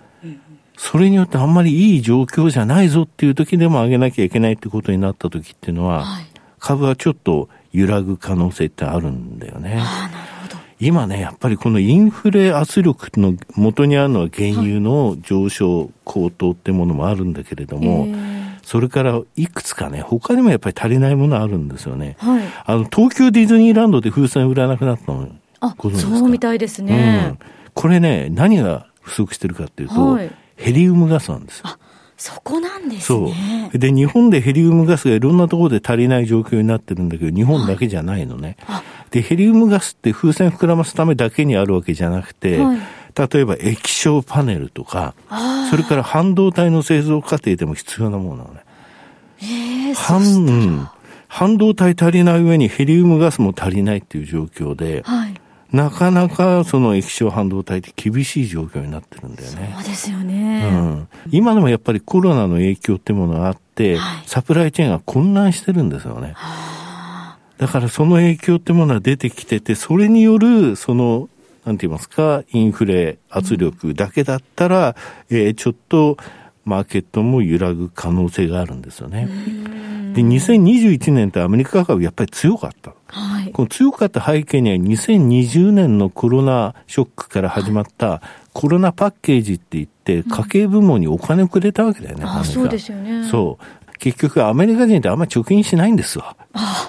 [0.75, 6.25] それによってあんまりいい状況じゃないぞっていう時でも上げなきゃいけないってことになった時っていうのは、はい、
[6.59, 9.81] 株はちょっと揺らぐ可能性ってあるんだよね。
[10.85, 18.11] 今ね、やっぱりこのインフレ圧力の元にあるのは原油の上昇、高騰ってものもあるんだけれども、はい、
[18.63, 22.15] それからいくつかね、他にもやっぱり足りないものあるんですよね。
[22.19, 25.29] はいあの、東京ディズニーランドで風船売らなくなったの。
[25.59, 26.17] あご存知ですか？
[26.17, 27.39] そうみたいですね、うん。
[27.73, 31.65] これね、何が不足してるかっていうと、はいヘリウムガスなんですよ。
[32.23, 33.69] そこなんですそうね。
[33.73, 38.55] で、日本でヘリウムガスがいろんなところで足りない状況になってるんだけど、日本だけじゃないのね。
[39.11, 42.77] で、ヘリウムガスって風船膨らますためだけにあるわけじゃなくて、はい
[43.15, 45.13] 例えば液晶パネルとか、
[45.69, 48.61] それから半導体の製造過程でも必要なものなのね。
[49.43, 50.87] ええ半、うん
[51.27, 55.33] 半導体足りない上にヘリウムガスも足りないっていう状況で、はい。
[55.73, 59.73] なかなかその液晶半導体って厳しい状況になってるんだよね。
[59.75, 60.69] そうですようね。
[60.69, 66.35] ん、今でもやっぱりコロナの影響ってものがあって、はいサプライチェーンが混乱してるんですよね。
[67.57, 71.27] だからその影響ってものは出てきてて、それによる、その、
[71.65, 74.95] なんて言いますか、インフレ圧力だけだったら、
[75.29, 76.17] えーちょっと
[76.65, 79.27] マーケットも揺らぐ可能性があるんですよね。
[80.13, 82.93] で、2021年ってアメリカ株やっぱり強かった。
[83.07, 83.51] はい。
[83.51, 88.21] この強かった背景には2020年のコロナショックから始まった
[88.53, 92.25] コロナパッケージって言って家計部門にお金をくれたわけだよね。
[92.25, 93.93] アメリカあそうですよねそう。
[93.97, 96.35] 結局アメリカ人ってあんまり貯金しないんですわ。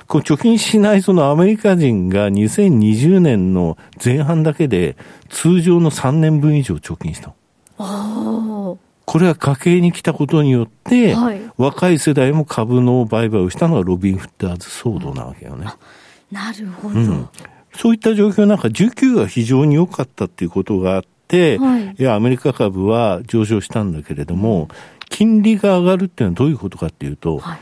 [0.07, 4.97] こう貯金しないそのアメリカ人が2020年の前半だけで
[5.31, 7.33] 通常の3年分以上貯金した
[7.79, 8.79] の。
[9.05, 15.67] これは家計に来たことによって、はい若い世代も株の売買をしたのはロビン・フッターズ騒動なわけよね。
[16.33, 16.99] なるほど。
[16.99, 17.29] うん
[17.77, 24.69] そういった状況の中、需給が非常に良かったっていうことがあって、はいいや、アメリカ株は上昇したんだけれども、
[25.09, 27.59] 金利が上がるっていうのはどういうことかっていうと、はい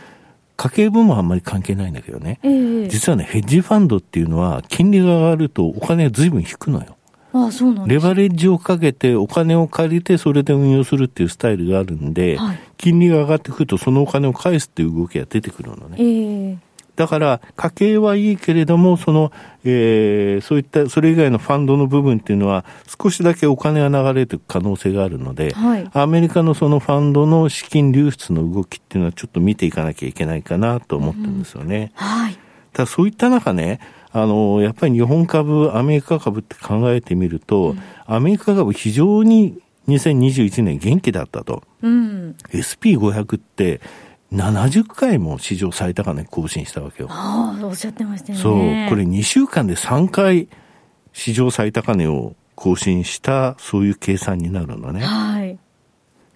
[0.54, 2.38] 家計分もあんまり関係ないんだけどね。
[2.44, 6.96] ええ実はね、ヘッジファンドっていうのは、金利が上がるとお金が随分引くのよ。
[7.32, 15.96] あそうなんレバレッジをかけてお金を借りてそれで運用するっていうスタイルがあるんで、はい金利が上がってくるとそのお金を返すっていう動きが出てくるのね。
[16.00, 19.32] ええだから、家計はいいけれども、その、
[19.64, 22.66] えーそういった、それ以外のファンドの部分っていうのは、
[23.00, 31.92] 少しだけお金が流れていく可能性があるので、はいアメリカのそのファンドの資金流出の動きっていうのはちょっと見ていかなきゃいけないかなと思ってるんですよね。
[31.94, 32.38] はい。
[32.72, 33.80] ただそういった中ね、
[34.12, 37.74] あの、やっぱり日本株、アメリカ株って考えてみると、
[38.06, 41.62] アメリカ株非常に2021年元気だったと。
[41.80, 42.36] うん。
[42.50, 43.80] SP500 って
[44.32, 47.08] 70回も史上最高値更新したわけよ。
[47.10, 48.42] ああ、おっしゃってましたよね。
[48.42, 48.54] そう、
[48.90, 50.48] これ2週間で3回
[51.12, 55.00] 史上最高値を更新した、そういう計算になるのね。
[55.00, 55.58] はい。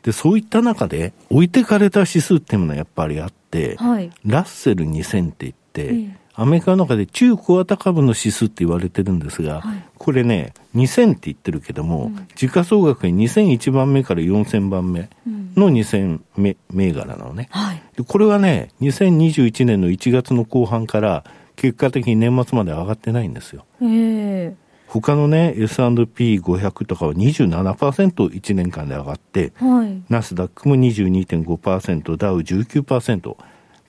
[0.03, 4.11] で、そういった中で置いてかれた指数っていうものはやっぱりあって、はい。
[4.25, 15.09] ラッセル2000って言って、ええアメリカの中で中小型株の指数って言われてるんですが、はいこれね、2000って言ってるけども、時価総額に2001番目から4000番目
[15.57, 17.49] の2000銘銘柄なのね。
[17.51, 17.83] はい。
[17.97, 21.25] でこれはね、2021年の1月の後半から
[21.57, 23.65] 結果的に年末まで上がってないんですよ。
[23.83, 30.03] ええ他のね、S&P500 とかは27%、1年間で上がって、はい。
[30.09, 33.37] ナスダックも22.5%、ダウ19%。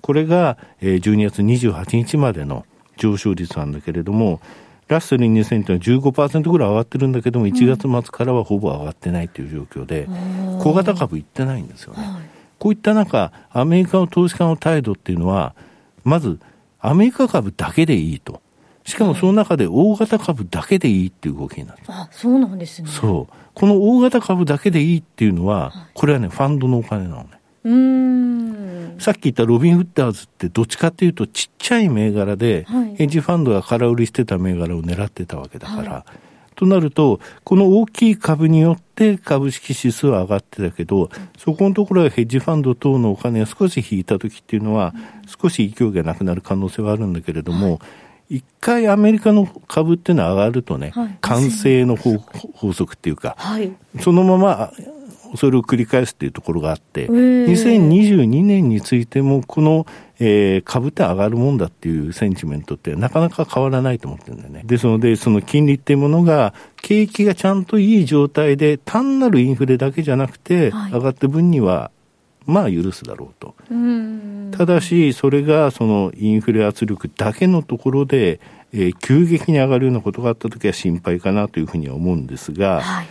[0.07, 2.65] これが、えー12月28日までの
[2.95, 4.39] 上昇率なんだけれども、
[4.87, 10.07] ラッセル2000というのは15%ぐらい上がってるんだけども、1月末からはほぼ上がってないという状況で、
[10.59, 12.07] 小型株いってないんですよね。
[12.57, 15.53] こういった中、アメリカの投資家の態度っていうのは、
[16.05, 16.39] まず、
[16.79, 18.41] アメリカ株だけでいいと。
[18.85, 21.79] しかもその中で大型株だけでいいっていう動きになる。
[21.87, 22.87] あ、そうなんですね。
[22.87, 23.33] そう。
[23.53, 27.29] この大型株だけでいいっていうのは、これはね、ファンドのお金なのね。
[27.65, 28.26] うーん。
[28.99, 32.95] さっき言ったロビン・フッターズってどっちかっていうとちっちゃい銘柄で、はい。
[32.95, 36.05] ヘッジファンドが空売りしてた銘柄を狙ってたわけだから、
[36.55, 44.95] となると、この大きい株によって株式指数は上がってたけど、そこのところはヘッジファンド等のお金が少し引いた時っていうのは、
[45.41, 47.79] 少し勢いがなくなる可能性はあるんだけれども、
[48.29, 51.17] 一回アメリカの株っていうのは上がるとね、はい。
[51.21, 52.17] 完成の法
[52.55, 53.71] 法則っていうか、はい。
[54.01, 54.71] そのまま
[55.35, 59.85] それを繰り返すっていうところがあって、ー2022年についても、この、
[60.19, 64.63] えー株って上がるもんだっていうセンチメントってなかなか変わらないと思ってるんだよね。
[64.65, 71.91] ですので、その金利っていうものが、景気がちゃんといい状態で、単なるインフレだけじゃなくて、はい上がった分には、
[72.45, 73.55] まあ許すだろうと。
[74.57, 78.39] ただし、それがそのインフレ圧力だけのところで、
[78.73, 83.07] えー急激に上がるようなことがあったときは心配かなというふうには思うんですが、はい。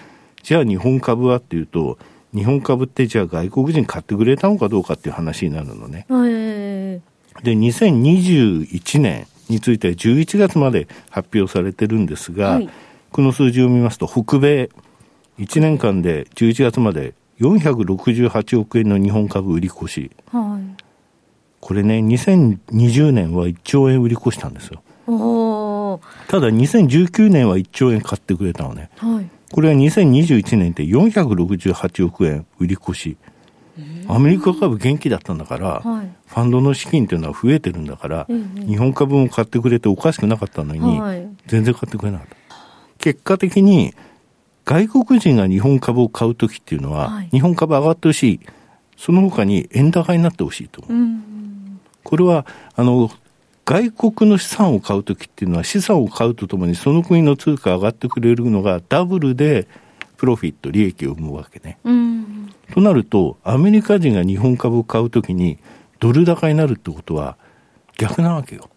[0.46, 1.98] じゃあ日本株はっていうと、
[2.32, 6.06] 日本株ってじゃあ外国人買ってくれたのかどうかっていう話になるのね。
[6.08, 7.00] え
[7.42, 12.70] で、2021年については11月まで発表されてるんですが、はい
[13.10, 14.68] この数字を見ますと、北米
[15.38, 20.10] 1年間で11月まで468億円の日本株売り越し。
[20.34, 20.82] えはい。
[21.60, 24.82] これね、2020年は1兆円売り越したんですよ。
[26.28, 28.90] ただ2019年は1兆円買ってくれたのね。
[28.96, 33.16] はい、これは2021年って468億円売り越し。
[34.06, 42.36] アメリカ株元気だったんだから、はい、ファンドの資金っていうのは増えてるんだから、日本株も買ってくれておかしくなかったのに、はい、全然買ってくれなかった。
[42.98, 43.94] 結果的に、
[44.66, 48.40] 外国人が日本株を買うときっていうのは、はい、日本株上がってほしい。
[48.98, 51.18] その他に円高になってほしいと思う。
[52.04, 53.10] これは、あの、
[53.66, 59.66] 外国の資産を買うときっていうのは資産を買うとともにその国の通貨上がってくれるのがダブルで
[60.16, 61.78] プロフィット、利益を生むわけね。
[62.72, 65.58] となると、アメリカ人が日本株を買うときに
[65.98, 67.36] ドル高になるってことは
[67.98, 68.70] 逆なわけよ。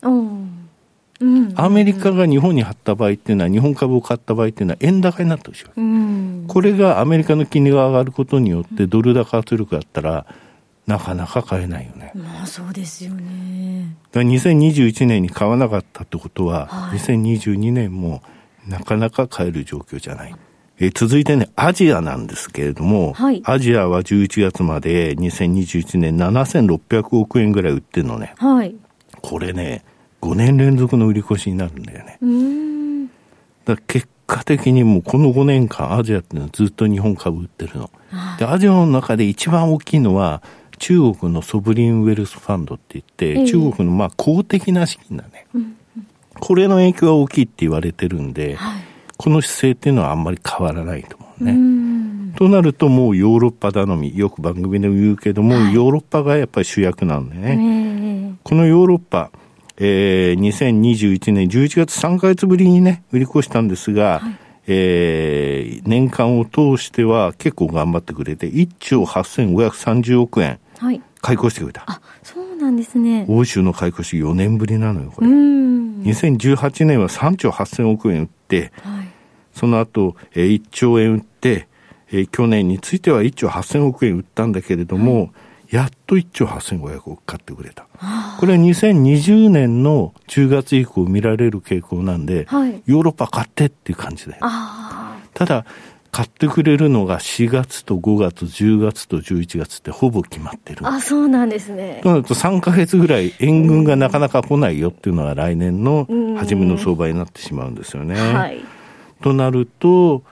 [1.56, 5.82] アメリカが日本に貼った場合っていうのは、日本株を買った場合っていうのは円高になってほしいう。
[5.82, 10.26] ん、これがアメリカの金利が上がることによってドル高圧力だったら、
[10.90, 12.12] なかなか買えないよね。
[12.16, 13.96] まあそうですよね。
[14.12, 18.24] だから2021年に買わなかったってことは、はい、2022年も
[18.68, 20.36] なかなか買える状況じゃない。
[20.80, 28.34] え続いてね、アジアなんですけれども、はい、アジアは11月まで2021年7600億円ぐらい売ってるのね。
[28.38, 28.74] はい、
[29.22, 29.86] これね、
[30.22, 32.18] 5年連続の売り越しになるんだよね。
[33.66, 37.92] だ結果的にもうこの5年間アジアっていうのはずっと日本株売ってるの。
[38.40, 40.42] で、アジアの中で一番大きいのは
[40.80, 45.46] 中国のソブリンウェルスファンドって言って、えー、中国のまあ公的な資金だね。
[45.54, 45.76] うん
[46.40, 48.84] これの影響は大きいって言われてるんで、はい、
[49.18, 52.34] この姿勢っていうのはあんまり変わらないと思うね。
[52.36, 58.38] となるともうヨーロッパ頼み、よく番組でも言うけども、はい、ヨーロッパがやっぱり主役なんでね。
[58.44, 59.32] このヨーロッパ、
[59.78, 64.36] えー、2021年11月3ヶ月ぶりにね、売り越したんですが、はい、
[64.68, 71.84] えー、年間を通しては結構頑張ってくれて、1兆8530億円、はい、買い越してくれた。
[71.88, 73.26] あ、そうなんですね。
[73.28, 75.28] 欧州の買い越し4年ぶりなのよ、これ。
[75.28, 79.08] 2018年は3兆8000億円売って、はい、
[79.54, 81.68] その後、えー、1兆円売って、
[82.12, 85.32] えー、去年については1兆8000億円売ったんだけれども、はい
[85.70, 87.88] やっと1兆8500億買ってくれた。
[88.40, 94.40] これは2020年の10月以降見られる傾向なんで、はい、ヨーロッパ買ってっていう感じだよ。
[95.34, 95.66] ただ、
[96.12, 100.86] 買ってくれるのが4月と5月、10月と11月ってほぼ決まってる。
[100.86, 102.00] あ、そうなんですね。
[102.04, 108.16] となると3ヶ月ぐらい援軍がなかなか来ないよっていうのは来年の初めの相場になってしまうんですよね。
[108.16, 108.62] はい、
[109.22, 110.24] となると、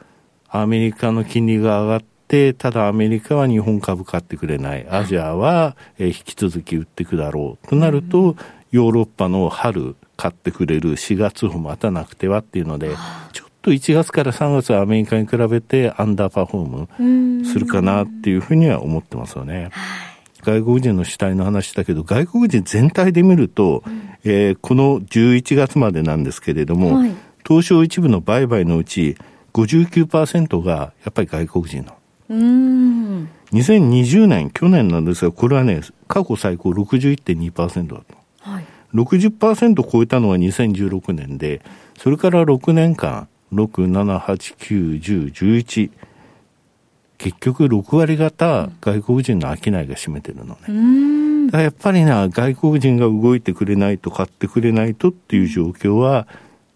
[0.50, 4.88] アメリカの金利が上がって、ただアメリカは日本株買ってくれない。
[4.90, 7.68] アジアは引き続き売っていくだろう。
[7.68, 8.36] となると、
[8.72, 12.96] ヨーロッパの春買ってくれる4月を待たなくてはっていうので、
[13.32, 19.72] ちょっと1月から3月はアメリカに比べてアンダーパフォームするかなっていうふうには思ってますよね。
[20.42, 27.14] 外国人の主体の話だけど、外国人全体で見ると、うん、えー、この11月までなんですけれども、はい、
[27.46, 29.18] 東証一部の売買のうち
[29.52, 31.94] 59%がやっぱり外国人の。
[32.30, 38.06] うん2020年、去年なんですが、これはね、過去最高61.2%だと。
[38.40, 41.62] はい、60%超えたのは2016年で、
[41.98, 45.92] それから6年間、6、7、8、9、10、11、
[47.18, 51.52] 結局6割方外国人の商いが占めてるのね。
[51.52, 56.28] だやっぱりな、外国人が動いてくれないと買ってくれないとっていう状況は、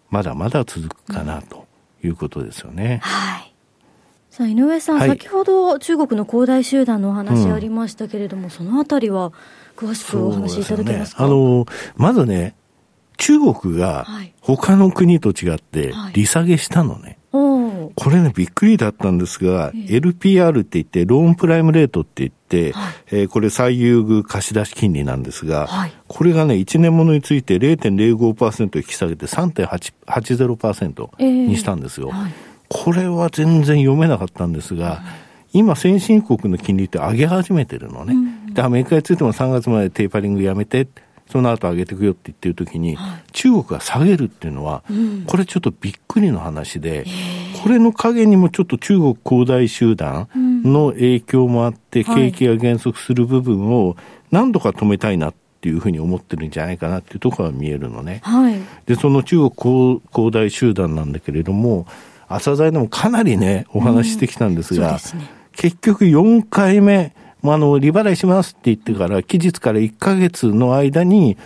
[0.09, 1.67] まだまだ続くかなと
[2.03, 2.99] いうことですよね。
[3.03, 3.53] はい。
[4.29, 9.33] さあ井上さん、はい、先ほど中国の恒大集団のお話ありましたけれども、うん、そのあたりは
[9.75, 11.65] 詳しくお話しいただけますか、ね、あの
[11.97, 12.55] まずね、
[13.17, 14.07] 中国が
[14.41, 17.17] 他の国と違って利下げしたのね。
[17.31, 32.09] はい、これね、びっくりだったんですが、LPR って言って、ローンプライムレートって言って、はい、えー、これ最優遇貸出金利なんですが、はい、これがね、1年ものについて0.05%引き下げて3.80%にしたんですよ。
[32.11, 32.31] えーはい。
[32.73, 35.03] これは全然読めなかったんですが、
[35.51, 38.15] 今、先進国の金利って上げ始めてるのね。
[38.53, 40.87] で、アメリカについても3月までテーパリングやめて、
[41.31, 42.97] その後上げていくよって言ってる時に、
[43.31, 44.83] 中国が下げるっていうのは、
[45.27, 47.05] これちょっとびっくりの話で、
[47.63, 50.27] これの陰にもちょっと中国恒大集団
[50.63, 53.95] の影響もあって、景気が減速する部分を
[54.29, 58.21] 何度か止めたいなっていうふうに思ってるんじゃないかなっていうところが見えるのね。
[58.85, 61.85] で、その中国恒大集団なんだけれども、
[62.27, 65.19] 朝鮮でもかなりね、お話してきたんですが、うん。
[65.19, 71.37] ね、結局4回目、あの、利払いしますって言ってから、期日から1ヶ月の間に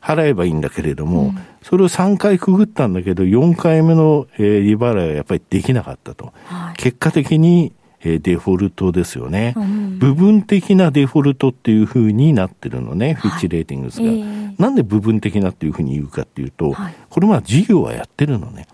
[0.00, 6.32] 払えばいいんだけれども、うん、それを3回くぐったんだけど、4回目の、えー、利払いはやっぱりできなかったと。
[6.44, 14.22] はい、結果的に、えー、デフォルトですよね、うん、部分的なデフォルトっていうふうになってるのね、フィッチレーティングスが、はいえ。
[14.22, 18.66] ー、なんで部分的なっていうふうに言うかっていうと、はい、これまあ事業はやってるのね。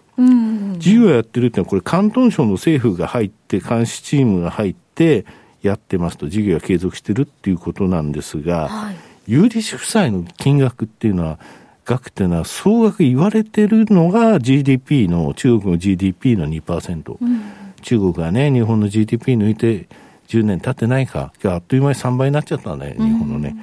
[0.79, 5.27] 事業やってるってのは、これ、広東省の政府が入って、監視チームが入って
[5.67, 8.97] やってますと、事業が継続してるっていうことなんですが、はい、
[9.27, 11.39] 有利子負債の金額っていうのは、
[11.85, 17.17] 額っていうのは、総額言われてるのが GDP の、中国の GDP の2%。
[17.21, 17.43] うん
[17.87, 19.87] 中国がね、日本の GDP 抜いて
[20.27, 23.57] 10年経ってないか、あっという間に3倍になっちゃったね、日本のね。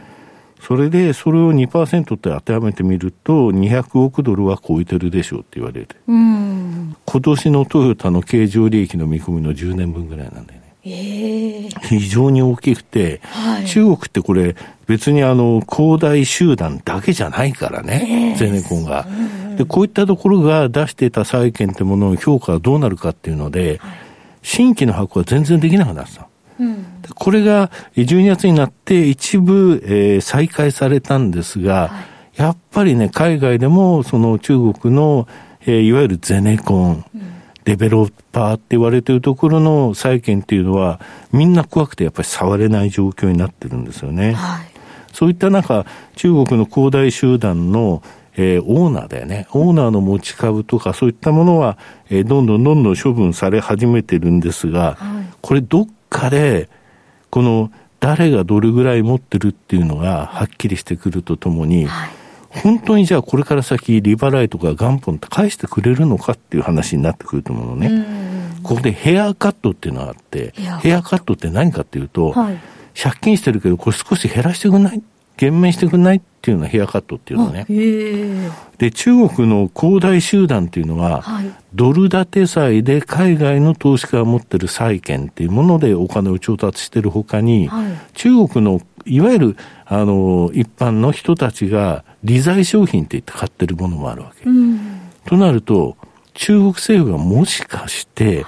[0.61, 5.97] それで、それを2%って当てはめてみると、200億ドルは超えてるでしょうって言われて。
[6.07, 10.62] 今年のトヨタの経常利益の見込みの10年分ぐらいなんだよね。
[10.85, 14.55] えー、非常に大きくて、はい、中国ってこれ、
[14.85, 19.07] 別にあの、恒大集団だけじゃないからね、えー、ゼネコンが、
[19.57, 24.03] で、こういったところが出していた債券ってものの評価はどうなるかっていうので、はい。
[24.43, 26.27] 新規の発行は全然できなくなった。
[26.59, 31.91] うん、これが12月になって一部、えー、再開されたんですが、は
[32.37, 35.27] い、やっぱりね、海外でもその中国の、
[35.61, 37.32] えー、いわゆるゼネコン、うん、
[37.65, 40.99] デベロッパーって言われてるところの債券っていうのは、
[41.31, 44.33] みんな怖くてやっぱり触れない状況になってるんですよね。
[44.33, 44.67] はい、
[45.11, 45.85] そういった中、
[46.15, 48.03] 中国の恒大集団の
[48.35, 49.47] えー、オーナーだよね。
[49.51, 51.77] オーナーの持ち株とかそういったものは、
[52.09, 56.69] えー、どんどんどんどん処分され始めてるんですが、はい、これどっかで、
[57.29, 62.09] この誰がどれぐらい持ってるっていうのがはっきりしてくるとともに、はい、
[62.61, 68.05] 本当にじゃあこれから先利払いとか元本って返してくれるのかっていう話になってくると思うのね。
[68.63, 72.57] ここでヘアカットっていうのがあって、ヘアカットって何かっていうと、はい、
[72.95, 75.01] 借金してるけどこれ少し減らしてくんない？
[75.35, 77.65] 減免してくんないっていうのはヘアカットっていうのね。
[78.77, 94.49] で、中国の恒大集団っていうのは、はい、ドル建て債で海外の投資家が持ってる債券っていうものでお金を調達してるほかに、はい、中国のいわゆるあの一般の人たちが利財商品って言って買ってるものもあるわけ。
[94.49, 95.97] うん、となると、
[96.33, 98.45] 中国政府がもしかして、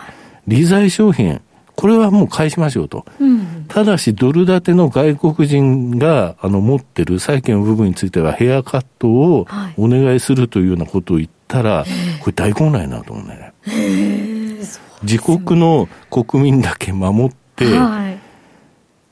[0.48, 1.42] 利財商品、
[1.76, 3.06] これはもう返しましょうと。
[3.20, 9.46] うん、ただし、ドル建ての外国人があの持ってる債券の部分についてはヘアカットを
[9.78, 11.86] お願いするというようなことを言ったら、はい、
[12.22, 13.54] これ大混乱なと思うね。
[15.04, 18.20] 自国の国民だけ守って、はい、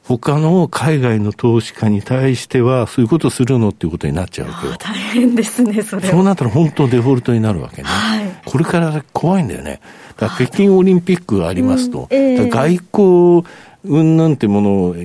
[0.05, 4.75] 他の海外の投資家に対しては、そういうことするのっていうことになっちゃうわけよ。
[4.77, 7.87] 大変ですね、それそうなったら本当デフォルトになるわけね。
[7.87, 9.79] はい、これから怖いんだよね。
[10.17, 13.47] だ北京オリンピックがありますと、うんえー、外交
[13.85, 14.95] 云々ってもの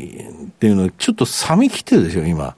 [0.59, 2.57] っていうのはちょっと冷めきてるでしょ、今。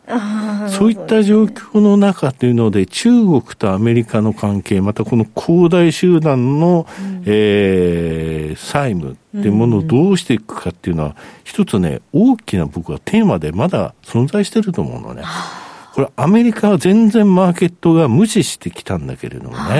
[0.70, 15.22] そういった状況の中っていうので、中国とアメリカの関係、またこの恒大集団の、うん、えー、債務っていうものをどうしていくかっていうのは、一つね、大きな僕はテーマでまだ存在してると思うのね。
[15.92, 19.56] これアメリカは全然マーケットが無視してきたんだけれどもね。
[19.56, 19.70] だか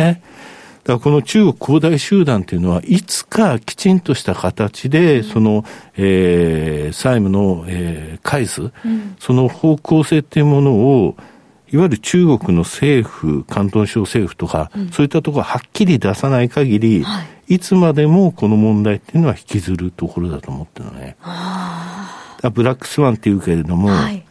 [0.85, 5.64] らこの中国恒大集団というのは、いつかきちんとした形で、その、
[5.97, 11.16] えー、債務の、えー、返す、うん、その方向性っていうものを、
[11.72, 21.16] いわゆる中国の政府、広東省政府とか、うん、そういったところははっきり出さない限り、はい、いつまでもこの問題っていうのは引きずるところだと思ってるのね。
[22.55, 24.24] ブラックスワンっていうけれども、はい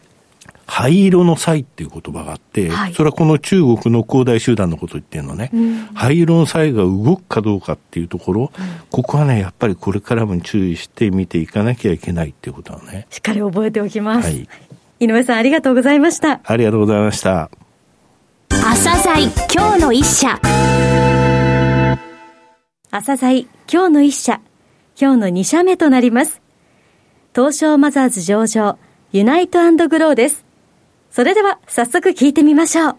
[0.70, 13.08] 灰色の際っていう言葉があって、はい、それはこの中国の恒大集団のことを言ってるのね、うん、灰色の際が動くかどうかっていうところ、うん、ここはね、やっぱりこれからも注意して見ていかなきゃいけないっていうことはね。
[13.10, 14.30] しっかり覚えておきます。
[14.30, 14.48] はい、
[15.00, 16.40] 井上さんありがとうございました。
[16.44, 17.50] ありがとうございました。
[18.50, 20.40] 朝鮮今日の一社。
[22.92, 24.40] 朝鮮今日の一社。
[25.02, 26.42] 今日の2社目となります。
[27.34, 28.78] 東証マザーズ上場、
[29.12, 30.49] ユナイトグローです。
[31.12, 32.96] それでは早速聞いてみましょう。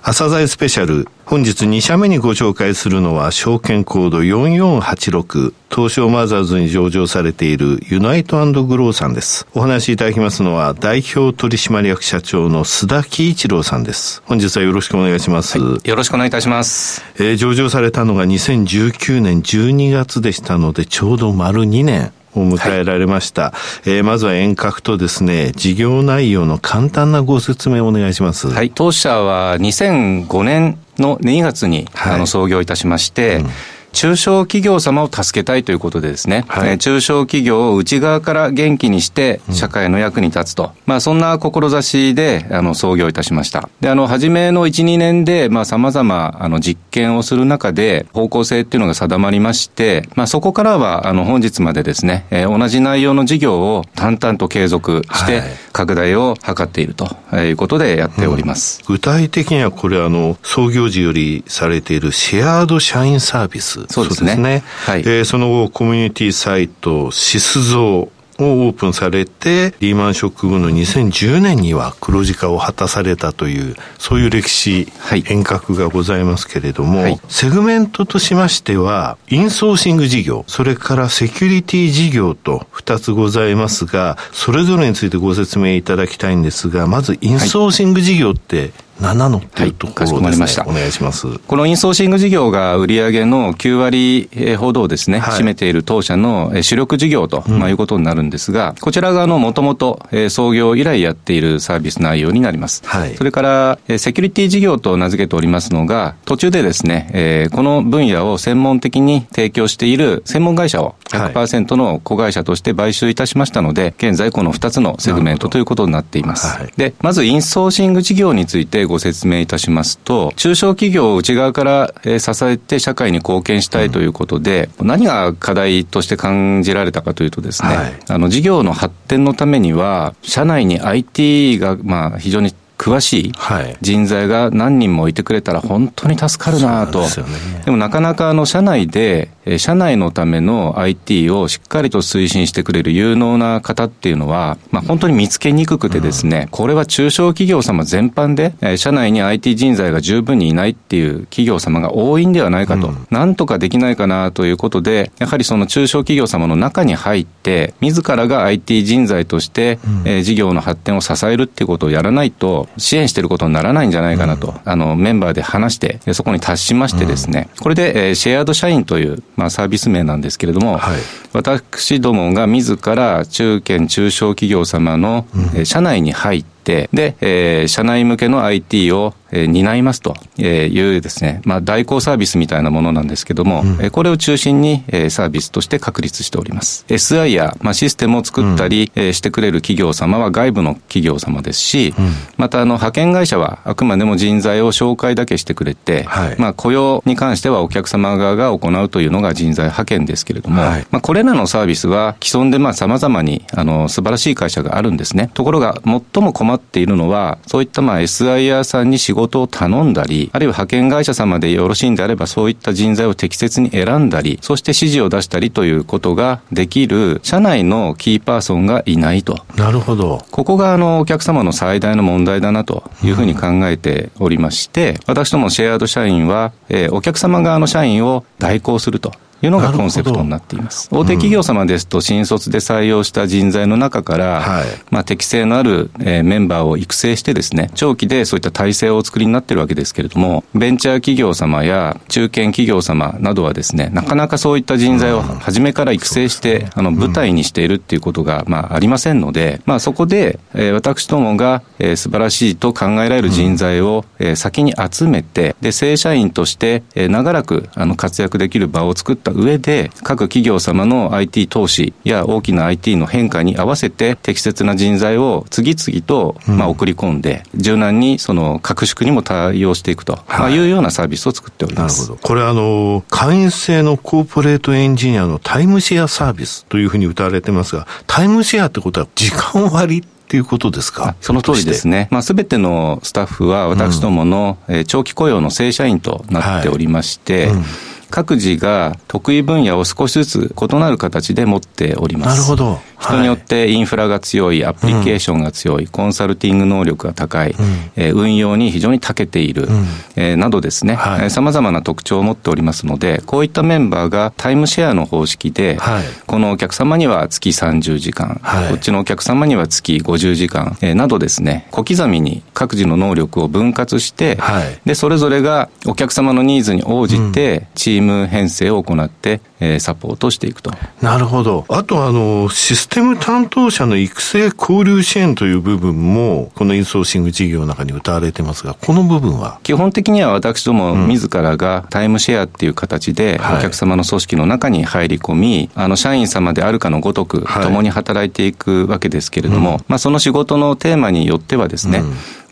[0.00, 1.08] 朝鮮スペシャル。
[1.26, 9.46] 本日2社目にご紹介するのは、証券コード4486、東証マザーズに上場されているユナイトグローさんです。
[9.54, 14.22] お話しいただきますのは、代表取締役社長の須田喜一郎さんです。
[14.24, 15.58] 本日はよろしくお願いします。
[15.58, 17.04] はい、よろしくお願いいたします。
[17.16, 22.12] えー、上場されたのが2019年12月でしたので、ちょうど丸2年。
[22.34, 23.42] を迎えられました。
[23.42, 23.54] は
[23.86, 28.48] い、えー、まずは遠隔とですね、事業内容の簡単なご説明をお願いします。
[28.48, 33.50] はい、当社は2005年の2月に、はい、あの創業いたしまして、うん
[33.98, 43.68] 中小企業様を助けたいということでですね、はい、中小企業を内側から元気にして社会の役に立つと、うん、まあそんな志であの創業いたしました。
[43.80, 55.42] で、あの、初めの1、2年で、まあ様々あの実験をする中で方向性っていうのが定まりまして、まあそこからはあの本日までですね、えー、同じ内容の事業を淡々と継続して
[55.72, 58.80] 拡大を図っているということでやっております。
[58.88, 63.87] うん、具体的にはこれあの、創業時よりされているシェアード社員サービス。
[63.88, 64.34] そうですね。
[64.34, 65.00] すねはい。
[65.00, 68.08] えー、その後、コミュニティサイト、シスゾー、
[68.38, 90.66] をオープンされて、リーマンショック後の2010年には黒字化を果たされたという、そういう歴史、はい、変革がございますけれども、はい、セグメントとしましては、インソーシング事業、それからセキュリティ事業と2つございますが、それぞれについてご説明いただきたいんですが、まずインソーシング事業って、7のっていうところね、はい、まりました。
[90.66, 91.38] お願いします。
[91.38, 102.82] このインソーシング事業が売上の9割ほどをですね、はい、占めている当社の主力事業と、まあ、いうことになるんですが、こちらがのもともと創業以来やっているサービス内容になります。
[102.86, 116.58] はい、それから、セキュリティ事業と名付けておりますのが、途中でですね、えー、この分野を専門的に提供している専門会社を100%の子会社として買収いたしましたので、現在この2つのセグメントということになっています。
[116.76, 133.32] で、まずインソーシング事業についてご説明いたしますと、中小企業を内側から支えて社会に貢献したいということで、うん、何が課題として感じられたかというとですね、はい、あの事業の発展のためには、社内に IT がまあ非常に詳しい
[133.80, 137.00] 人材が何人もいてくれたら本当に助かるなと。
[137.00, 137.28] でね、
[137.64, 152.88] でもなかなかあの社内で、社内のための IT をしっかりと推進してくれる有能な方っていうのは、まあ本当に見つけにくくてですね、うん、これは中小企業様全般で、社内に IT 人材が十分にいないっていう企業様が多いんではないかと。
[152.88, 171.00] うん、なんとかできないかなということで、やはりその中小企業様の中に入って、自らが IT 人材として、うん、事業の発展を支えるっていうことをやらないと、支援していることにならないんじゃないかなと、うん、あの、メンバーで話して、そこに達しましてですね、うん、これで、えー、シェアード社員という、まあ、サービス名なんですけれども、はい、
[171.32, 186.84] 私どもが自ら中堅中小企業様の、うん、社内に入って、で、えー、社内向けの IT をえー、担いますというですね、まあ、代行サービスみたいなものなんですけども、うん、これを中心にサービスとして確立しております。
[186.88, 205.30] SI や、まあ、システムを作ったり、うん、してくれる企業様は外部の企業様ですし、うん、またあの派遣会社はあくまでも人材を紹介だけしてくれて、はい、まあ、雇用に関してはお客様側が行うというのが人材派遣ですけれども、はい、まあ、これらのサービスは既存でまあ様々にあの素晴らしい会社があるんですね。
[205.34, 219.38] ところが最も困っているのは、そういったまあ SIR さんに仕事を頼んだり、あるいは派遣会社様でよろしいんであれば、そういった人材を適切に選んだり、そして指示を出したりということができる、社内のキーパーソンがいないと。
[219.56, 220.24] なるほど。
[220.30, 229.12] ここが、あの、お客様の最大の問題だなというふうに考えておりまして、うん、私どもシェアード社員は、えー、お客様側の社員を代行すると。
[229.42, 230.88] いうのがコンセプトになっています。
[230.90, 272.02] 大手企業様ですと、新卒で採用した人材の中から、はい、まあ、適性のある、えー、メンバーを育成してですね、長期でそういった体制をお作りになってるわけですけれども、ベンチャー企業様や中堅企業様などはですね、なかなかそういった人材を初めから育成して、あの、舞台にしているっていうことが、まあ、ありませんので、まあ、そこで、えー、私どもが、えー、素晴らしいと考えられる人材を、えー、先に集めて、で、正社員として、えー、長らく、あの、活躍できる場を作った上で、各企業様の IT 投資や大きな IT の変化に合わせて適切な人材を次々と、まあ、送り込んで、柔軟にその各宿にも対応していくと、はい、いうようなサービスを作っております。
[272.02, 272.28] なるほど。
[272.28, 281.16] これあの、会員制のコーポレートエンジニアのタイムシェアサービスというふうに歌われてますが、タイムシェアってことは時間割っていうことですか？
[281.22, 282.08] その通りですね。
[282.10, 287.64] まあ、すべてのスタッフは私どもの、うん、長期雇用の正社員となっておりまして、はいうん
[288.10, 292.28] 各自が得意分野を少しずつ異なる形で持っております。
[292.28, 292.80] なるほど。
[292.98, 297.54] 人によってインフラが強い、アプリケーションが強い、コンサルティング能力が高い、
[297.96, 299.68] え運用に非常に長けている、
[300.16, 305.78] えなどですね、さまざまな特徴を持っておりますので、こういったメンバーがタイムシェアの方式で、
[306.26, 314.38] このお客様には月30時間、こっちのお客様には月50時間、えなどですね、小刻みに各自の能力を分割して、
[314.84, 320.70] で、それぞれがお客様のニーズに応じて、チーム編成を行って、えー、サポートしていくと。
[321.02, 321.64] なるほど。
[321.68, 329.58] あとあの、システム担当者の育成交流支援という部分も、このインソーシング事業の中に歌われてますが、この部分は？
[329.62, 342.02] 基本的には私ども自らがタイムシェアっていう形で、お客様の組織の中に入り込み、あの、社員様であるかのごとく、共に働いていくわけですけれども、まあ、その仕事のテーマによってはですね、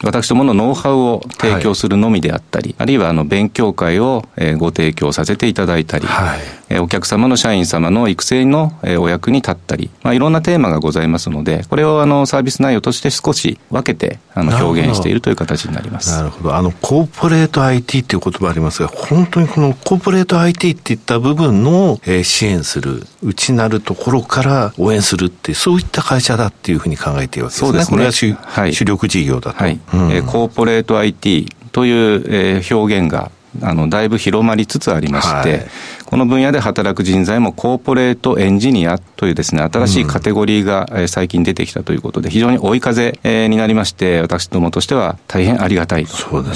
[0.03, 4.25] 私どものノウハウを提供するのみであったり、はい、あるいはあの勉強会を
[4.59, 16.11] ご提供させていただいたり、はい、お客様の社員様の育成のお役に立ったり、まあ、いろんなテーマがございますので、これをあのサービス内容として少し分けてあの表現しているという形になります。
[16.11, 16.55] なるほど。
[16.57, 27.69] あの、コーポレート IT っていう言葉ありますが、本当にこのコーポレート IT っていった部分の、えー、支援する、内なるところから応援するって、そういった会社だっていうふうに考えているわけですね。
[27.69, 27.97] そうですね。
[27.97, 29.59] これは主,、はい、主力事業だと。
[29.59, 29.79] はい。
[29.95, 33.31] うん、えー、コーポレート IT という、えー、表現が
[33.63, 35.67] あのだいぶ広まりつつありまして、はい、
[36.07, 46.15] この分野で働く人材もコーポレートエンジニアというですね、新しいカテゴリーが最近出てきたということで、非常に追い風になりまして、私どもとしては大変ありがたいと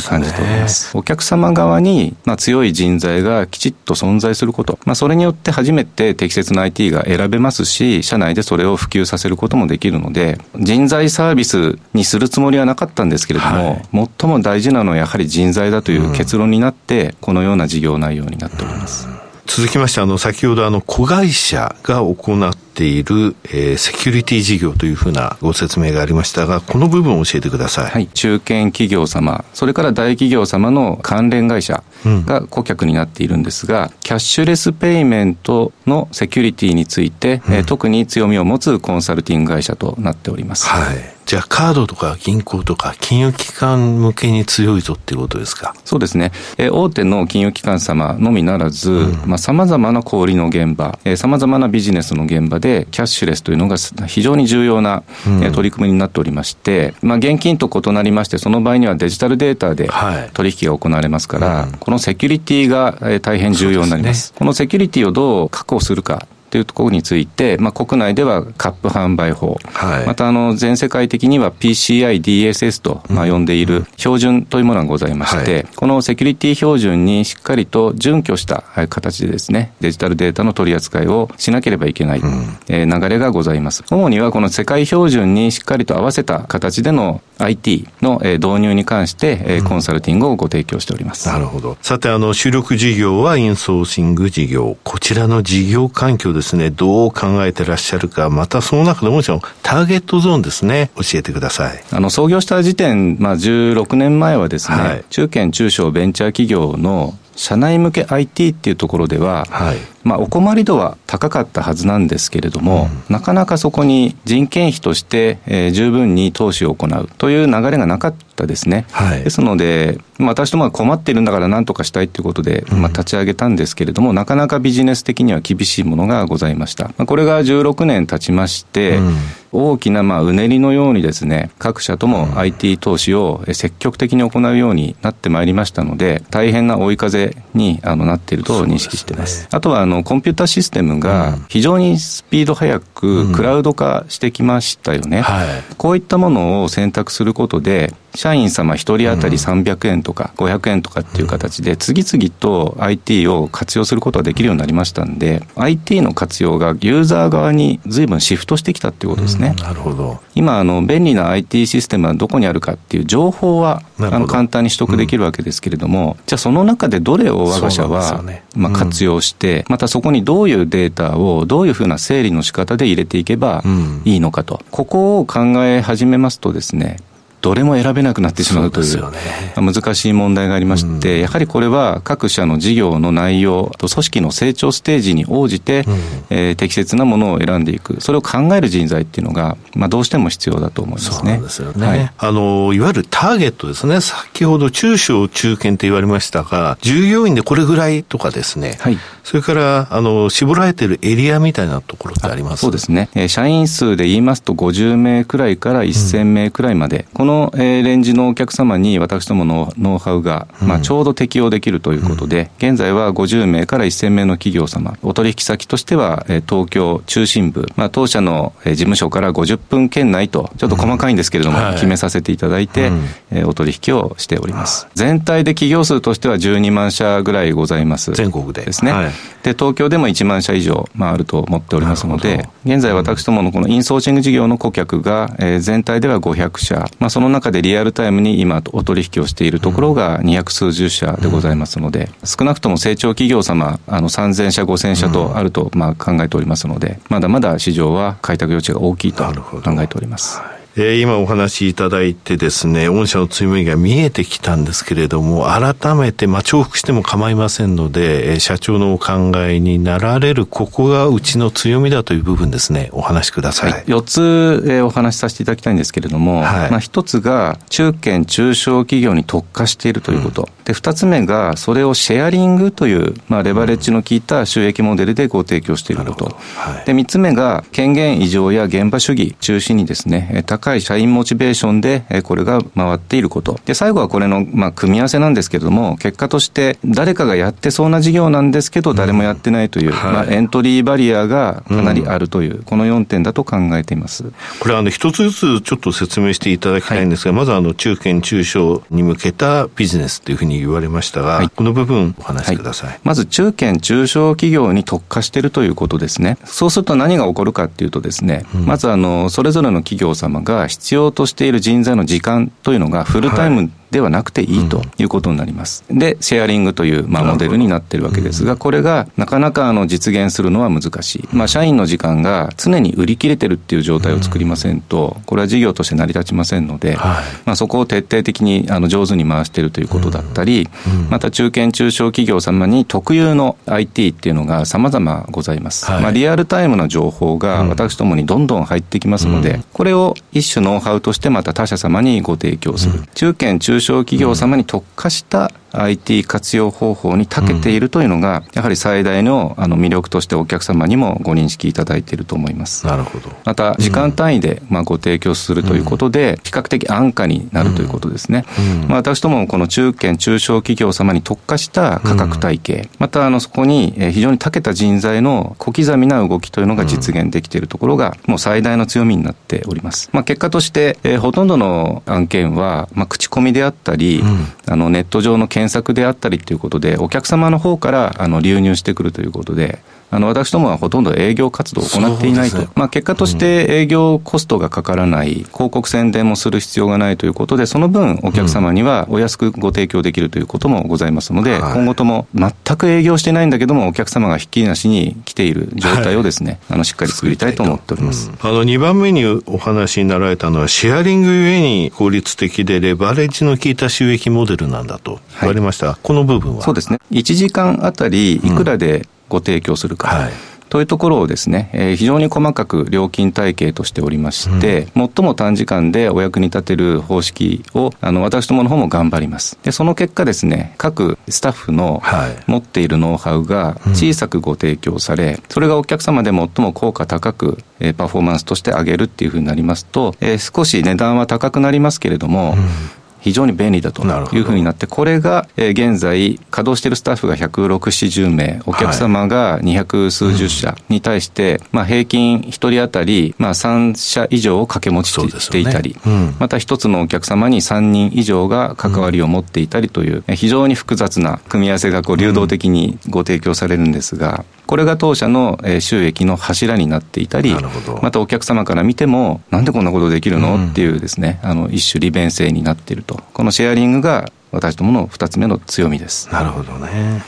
[0.09, 0.91] 感じております。
[0.91, 19.09] すね、お客様側に、まあ、強い人材がきちっと存在すること、まあ、それによって初めて適切な IT が選べますし、社内でそれを普及させることもできるので、人材サービスにするつもりはなかったんですけれども、はい、最も大事なのはやはり人材だという結論になって、このような事業内容になっております。
[19.53, 27.91] 続きまして、あの、先ほどあの、子会社が行っている、えー、セキュリティ事業というふうなご説明がありましたが、この部分を教えてください。
[27.91, 28.07] はい。
[28.07, 40.69] 中堅企業様、それから大企業様の関連会社が顧客になっているんですが、うん、キャッシュレスペイメントのセキュリティについて、うん、えー、特に強みを持つコンサルティング会社となっております。
[40.69, 41.20] はい。
[41.31, 45.77] じゃあカードとか銀行とか金融機関向けに強いぞっていうことですか？
[45.85, 46.33] そうですね。
[46.59, 53.77] えー、大手の金融機関様のみならず、うん、まあ様々な小売の現場、えー、様々なビジネスの現場でキャッシュレスというのが
[54.09, 59.89] 非常に重要な、うん、取り組みになっておりまして、まあ現金と異なりまして、その場合にはデジタルデータで
[60.33, 64.31] 取引が行われますから、はいうん、このセキュリティが大変重要になります。
[64.31, 83.85] すね、このセキュリティをどう確保するかというところについて、まあ、国内ではカップ販売法、はい、またあの全世界的には PCI DSS と、まあ、呼んでいる標準というものがございまして、はい、このセキュリティ標準にしっかりと準拠した形でですね、デジタルデータの取り扱いをしなければいけない、うん、え流れがございます。
[83.91, 91.29] 主にはこの世界標準にしっかりと合わせた形での IT の導入に関して、コンサルティングをご提供しております。
[91.29, 91.77] なるほど。
[91.83, 94.77] さて、あの、主力事業はインソーシング事業。
[94.85, 101.85] こちらの事業環境ですね、どう考えてらっしゃるか、またその中でもちろんターゲットゾーンですね、教えてください。
[101.91, 118.87] あの、創業した時点、まあ、16年前はですね、はい、中堅中小ベンチャー企業の社内向け IT っていうところでは、はい、まあ、お困り度は高かったはずなんですけれども、うん、なかなかそこに人件費として、えー、十分に投資を行うという流れがなかったですね。
[118.93, 126.85] はい、ですので、まあ、私どもは困っているんだから何とかしたいということで、まあ、立ち上げたんですけれども、うん、なかなかビジネス的には厳しいものがございました。
[126.85, 129.17] まあ、これが16年経ちまして、うん
[129.53, 139.39] 大きなまあうねりのようにですね、各社とも IT 投資を積極的に行うようになってまいりましたので、大変な追い風にあのなっていると認識しています。
[139.39, 145.19] すね、あとはあのコンピュータシステムが非常にスピード速くクラウド化してきましたよね。
[145.19, 159.55] うんはい、こういったものを選択することで、社員様一人当たり300円とか500円とかっていう形で次々と IT を活用することができるようになりましたんで IT の活用がユーザー側に随分シフトしてきたっていうことですね。
[159.59, 160.21] なるほど。
[160.35, 168.23] 今あの便利な IT システムはどこにあるかっていう情報はあの簡単に取得できるわけですけれども、じゃあその中でどれを我が社は
[168.55, 173.63] まあ活用して、またそこにどういうデータをどういうふうな整理の仕方で入れていけば
[174.05, 176.97] いいのかと、ここを考え始めますとですね
[177.41, 179.19] どれも選べなくなってしまうという、ね、
[179.57, 185.95] 難しい問題がありまして、うん、やはりこれは各社の事業の内容と組織の成長ステージに応じて、うん、
[186.31, 191.35] えー、適切なものを選んでいく、それを考える人材っていうのが、まあ、どうしても必要だと思いますね。
[191.37, 191.87] そうですよね。
[191.87, 194.01] はい、あの、いわゆるターゲットですね。
[194.01, 198.79] 先ほど中小中堅って言われましたが、従業員でこれぐらいとかですね。
[198.81, 198.99] はい。
[199.31, 202.63] それから、あの、絞られているエリアみたいなところってあります？
[202.63, 203.11] そうですね。
[203.15, 224.89] えー、社員数で言いますと50名くらいから1000名くらいまで、うん、この、えー、レンジのお客様に私どものノウハウが、まあ、ちょうど適用できるということで、うん、現在は50名から1000名の企業様、お取引先としては、えー、東京中心部、まあ、当社の、えー、事務所から50分圏内と、ちょっと細かいんですけれども、うんはい、決めさせていただいて、うん、えー、お取引をしております。
[224.97, 228.11] 全体で企業数としては12万社ぐらいございます。
[228.11, 228.63] 全国で。
[228.65, 228.91] ですね。
[228.91, 250.60] はいで、東京でも1万社以上、まあ、あると思っておりますので、現在私どものこのインソーシング事業の顧客が、えー、全体では500社、まあ、その中でリアルタイムに今お取引をしているところが200数十社でございますので、少なくとも成長企業様、あの3000社、5000社とあると、まあ、考えておりますので、まだまだ市場は開拓余地が大きいと考えております。
[250.77, 263.73] えー、今お話しいただいてですね、御社の強みが見えてきたんですけれども、改めて、まあ、重複しても構いませんので、えー、社長のお考えになられる、ここがうちの強みだという部分ですね、お話しください。
[263.73, 270.43] はい、4つ、えー、お話しさせていただきたいんですけれども、はい、まあ、1つが、中堅中小企業に特化しているということ。
[270.43, 276.27] うん、で、2つ目が、それをシェアリングという、まあ、レバレッジの効いた収益モデルでご提供していること。
[276.27, 283.59] はい、で、3つ目が、権限異常や現場主義中心にですね、高い社員モチベーションで、これが回っていること。
[283.65, 294.25] で、最後はこれの、まあ、組み合わせなんですけれども、結果として誰かがやってそうな事業なんですけど、誰もやってないという、うんはい、まあ、エントリーバリアがかなりあるという、うん、この4点だと考えています。
[294.61, 303.01] これ、あの、一つずつちょっと説明していただきたいんですが、はい、まずあの、中堅中小に向けたビジネスというふうに言われましたが、はい、この部分お話しください。
[303.05, 306.39] まず、中堅中小企業に特化しているということですね。
[306.45, 315.85] そうすると何が起こるかっていうとですね、まずあの、それぞれの企業様が必要としている人材の時間というのがフルタイムではなくていいということになります。
[315.91, 321.29] で、シェアリングという、まあ、モデルになってるわけですが、これがなかなかあの実現するのは難しい。
[321.33, 330.69] まあ、社員の時間が常に売り切れてるっていう状態を作りませんと、これは事業として成り立ちませんので、まあ、そこを徹底的にあの上手に回しているということだったり、
[331.11, 335.91] また中堅中小企業様に特有の IT っていうのが様々ございます。
[335.91, 343.03] まあ、リアルタイムの情報が私どもにどんどん入ってきますので、これを一種ノウハウとしてまた他社様にご提供する。
[343.15, 352.87] 中堅中小企業様に特化した IT 活用方法に長けているというのが、やはり最大のあの魅力としてお客様にもご認識いただいていると思います。
[352.87, 353.31] なるほど。
[353.45, 358.45] また、時間単位でまあご提供するということで、比較的安価になるということですね。
[358.89, 370.11] まあ、私どもこの中堅中小企業様に特化した価格体系、またあのそこに非常に長けた人材の小刻みな動きというのが実現できているところが、もう最大の強みになっております。
[370.13, 374.23] まあ、結果として、えー、ほとんどの案件は、まあ、口コミであったり、
[374.67, 379.81] あのネット上の検索であったりということで、お客様の方からあの流入してくるということで、
[380.11, 382.59] あの、私どもはほとんど営業活動を行っていないと。
[382.59, 398.31] ね、まあ、結果として営業コストがかからない、広告宣伝もする必要がないということで、その分お客様にはお安くご提供できるということもございますので、うん、今後とも全く営業してないんだけども、お客様がひっきりなしに来ている状態をですね、はい、あの、しっかり作りたいと思っております。
[398.31, 406.63] うん、あの、2番目にお話になられたのは、シェアリングゆえに効率的でレバレッジの効いた収益モデルなんだと言われました、はい、この部分は？
[406.63, 406.99] そうですね。
[407.11, 410.09] 1時間あたりいくらでご提供するか。
[410.09, 410.33] はい、
[410.69, 419.59] というところをですね、えー、非常に細かく料金体系としておりまして、うん、最も短時間でお役に立てる方式を、あの、私どもの方も頑張ります。
[419.63, 422.03] で、その結果ですね、各スタッフの
[422.47, 434.05] 持っているノウハウが小さくご提供され、うん、それがお客様で最も効果高く、えー、パフォーマンスとして上げるっていうふうになりますと、えー、少し値段は高くなりますけれども、うん非常に便利だと
[434.35, 445.97] いうふうになって、これが、えー、現在、稼働しているスタッフが106、70名、お客様が200数十社に対して、まあ、平均1人当たり、まあ、3社以上を掛け持ちしていたり、
[446.39, 457.57] また1つのお客様に3人以上が関わりを持っていたりという、非常に複雑な組み合わせがこう流動的にご提供されるんですが、これが当社の収益の柱になっていたり、
[458.03, 463.10] またお客様から見ても、なんでこんなことできるの、うん、っていうですね、あの、一種利便性になっていると。
[463.17, 466.29] このシェアリングが私どもの2つ目の強みです。
[466.31, 467.23] なるほどね。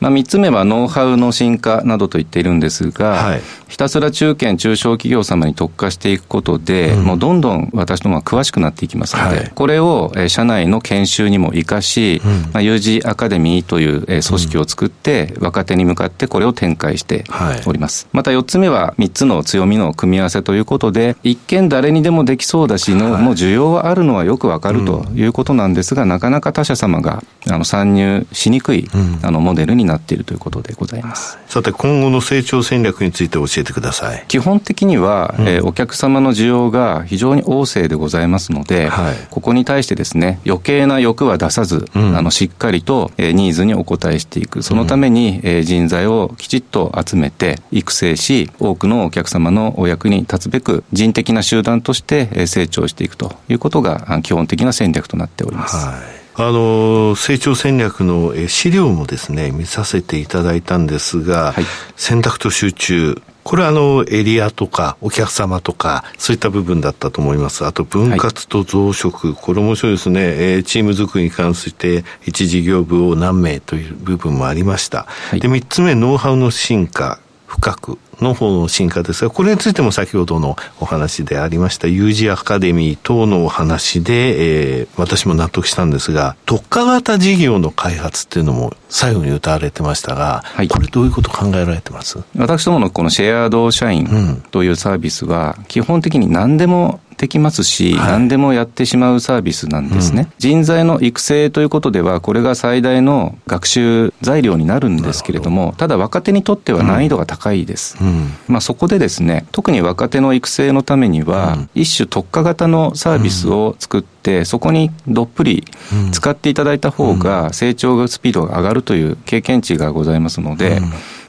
[0.00, 17.24] まあ、3つ目はノウハウの進化などと言っているんですが、はい、ひたすら中堅、中小企業様に特化していくことで、うん、もうどんどん私どもは詳しくなっていきますので、はい、これを社内の研修にも生かし、うん、まあ、有事アカデミーという組織を作って、若手に向かってこれを展開して
[17.66, 18.04] おります。
[18.06, 28.88] はい、また4つ目は3つの強みの組み合わせということで、一見誰にでもできそうだしの、もう需要はあるのはよくわかるということなんですが、なかなか他社様があの参入しにくい、
[29.22, 31.38] あのモデルになっているということでございます。
[31.48, 34.24] さて、今後の成長戦略について教えてください。
[34.28, 44.62] 基本的には、うん、えー、お客様の需要が非常に旺盛でございますので、はい、ここに対してですね、余計な欲は出さず、うん、あの、しっかりと、えー、ニーズにお応えしていく。
[44.62, 55.76] そのために、えー、人材をきちっと集めて、育成し、多くのお客様のお役に立つべく、人的な集団として成長していくということが基本的な戦略となっております。
[55.86, 61.64] はいあの、成長戦略の資料もですね、見させていただいたんですが、はい、
[61.96, 67.64] 選択と集中、これはあの、エリアとか、お客様とか、そういった部分だったと思います。
[67.64, 70.20] あと、分割と増殖、はい、これ面白いですね。
[70.20, 75.06] えー、チーム作りに関して、一事業部を何名という部分もありました。
[75.30, 77.98] はい、で、三つ目、ノウハウの進化、深く。
[78.20, 92.18] の方の進化ですが、これについても先ほどのお話でありました U 字アカデミー等のお話で、えー、私も納得したんですが、特化型事業の開発っていうのも最後に歌われてましたが、はい、これどういうこと考えられてます？
[92.36, 107.96] 私どものこのシェアード社員というサービスは、基本的に何でもできますし、はい、何でもやってしまうサービスなんですね、うん、人材の育成ということでは、これが最大の学習材料になるんですけれども、ただ若手にとっては難易度が高いです。
[108.00, 115.64] うん、まあ、そこでですね、特に若手の育成のためには、一種特化型のサービスを作って、そこにどっぷり
[116.12, 120.80] 使っていただいた方が成長スピードが上がるという経験値がございますので、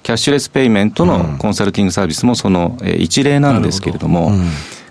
[0.04, 4.32] キャッシュレスペイメントのコンサルティングサービスもその一例なんですけれども、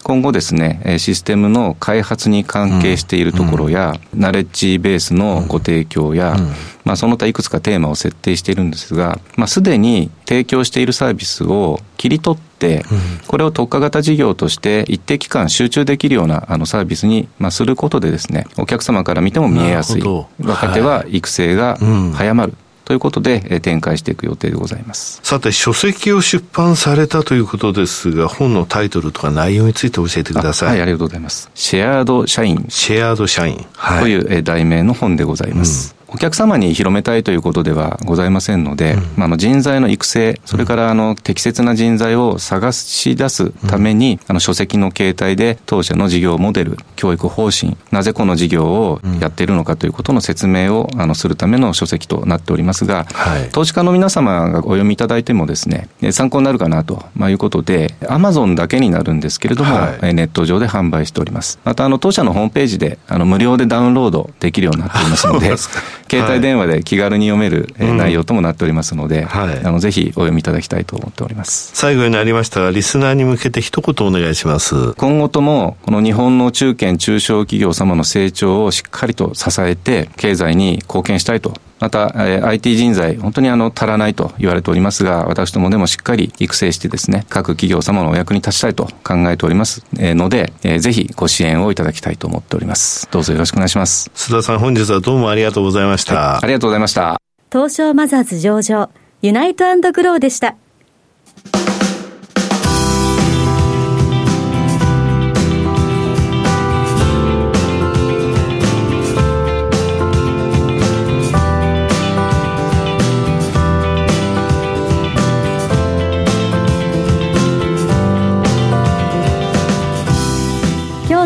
[0.08, 6.48] 今後ですね、システムの開発に関係しているところや、うん、ナレッジベースのご提供や、うん、
[6.82, 12.86] まあ、その他いくつかテーマを設定しているんですが、まあ、すでに提供しているサービスを切り取って、
[13.26, 20.02] これを特化型事業として一定期間集中できるようなあのサービスに、まあ、することでですね、お客様から見ても見えやすい。
[20.40, 21.76] 若手は育成が
[22.14, 22.52] 早まる。
[22.52, 25.20] はいということで、展開していく予定でございます。
[25.22, 30.68] さて、書籍を出版されたということですが、本のタイトルとか内容について教えてください。
[30.70, 31.50] はい、ありがとうございます。
[31.54, 32.64] シェアード社員。
[32.70, 33.66] シェアード社員。
[33.76, 35.92] はい、という題名の本でございます。
[35.92, 61.58] うんお客様に広めたいということではございませんので、うん、まあ、あの人材の育成、それからあの適切な人材を探し出すために、うん、あの書籍の形態で当社の事業モデル、教育方針、なぜこの事業をやっているのかということの説明をあのするための書籍となっておりますが、はい、投資家の皆様がお読みいただいてもですね、参考になるかなということで、アマゾンだけになるんですけれども、はい、ネット上で販売しております。
[61.64, 65.54] またあの当社のホームページであの無料でダウンロードできるようになっておりますので、
[66.10, 71.70] 携帯電話で気軽に読める内容ともなっておりますので、はい、あのぜひお読みいただきたいと思っております。
[71.74, 74.94] 最後になりましたがリスナーに向けて一言お願いします。
[74.94, 93.08] 今後ともこの日本の中堅中小企業様の成長をしっかりと支えて経済に貢献したいとまた、えー、IT 人材、本当にあの、足らないと言われておりますが、私どもでもしっかり育成してですね、各企業様のお役に立ちたいと考えておりますので、えー、ぜひご支援をいただきたいと思っております。
[93.10, 94.10] どうぞよろしくお願いします。
[94.14, 96.14] 須田さん、本日はどうもありがとうございました。
[96.14, 97.20] はい、ありがとうございました。
[97.50, 98.90] 東証マザーズ上場、
[99.22, 100.56] ユナイトグローでした。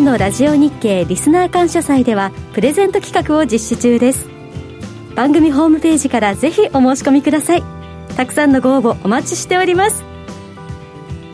[0.03, 4.27] のラジオ日経リスナー感謝祭ではプレゼント企画を実施中です。
[5.15, 7.63] 番組ホームページからぜひお申し込みください。
[8.17, 10.05] たくさんのご応募お待ちしております。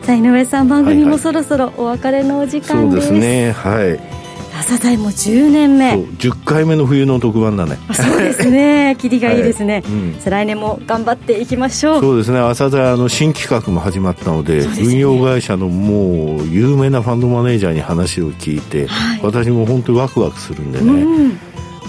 [0.02, 3.52] さあ井上さん番組もそろそろお別れのお時間です、はいはい、そうですね。
[3.52, 4.17] はい
[4.58, 5.94] 朝鮮も10年目。
[5.94, 7.78] 10回目の冬の特番だね。
[7.92, 8.96] そうですね。
[9.00, 9.82] 霧がいいですね、はい。
[9.84, 12.00] うん、来年も頑張っていきましょう。
[12.00, 12.38] そうですね。
[12.38, 21.38] 朝鮮の新企画も始まったので、ね、運用会社のもう有名なファンドマネージャーに話を聞いて、はい、私も本当にワクワクするんでね、うん。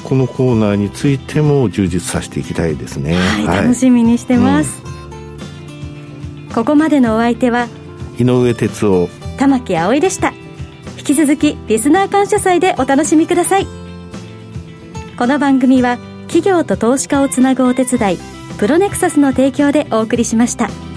[0.04, 4.82] このコーナーについても充実させていきたいですね、はい、はい、楽しみにしてます、
[6.48, 7.68] うん、ここまでのお相手は
[8.18, 9.10] 井上哲夫。
[9.38, 10.34] 玉木葵でした。
[10.34, 10.39] 引
[11.10, 13.68] き続きリスナー感謝祭でお楽しみください
[15.18, 15.98] この番組は
[16.28, 18.18] 企業と投資家をつなぐお手伝い
[18.60, 20.89] プロネクサスの提供でお送りしました。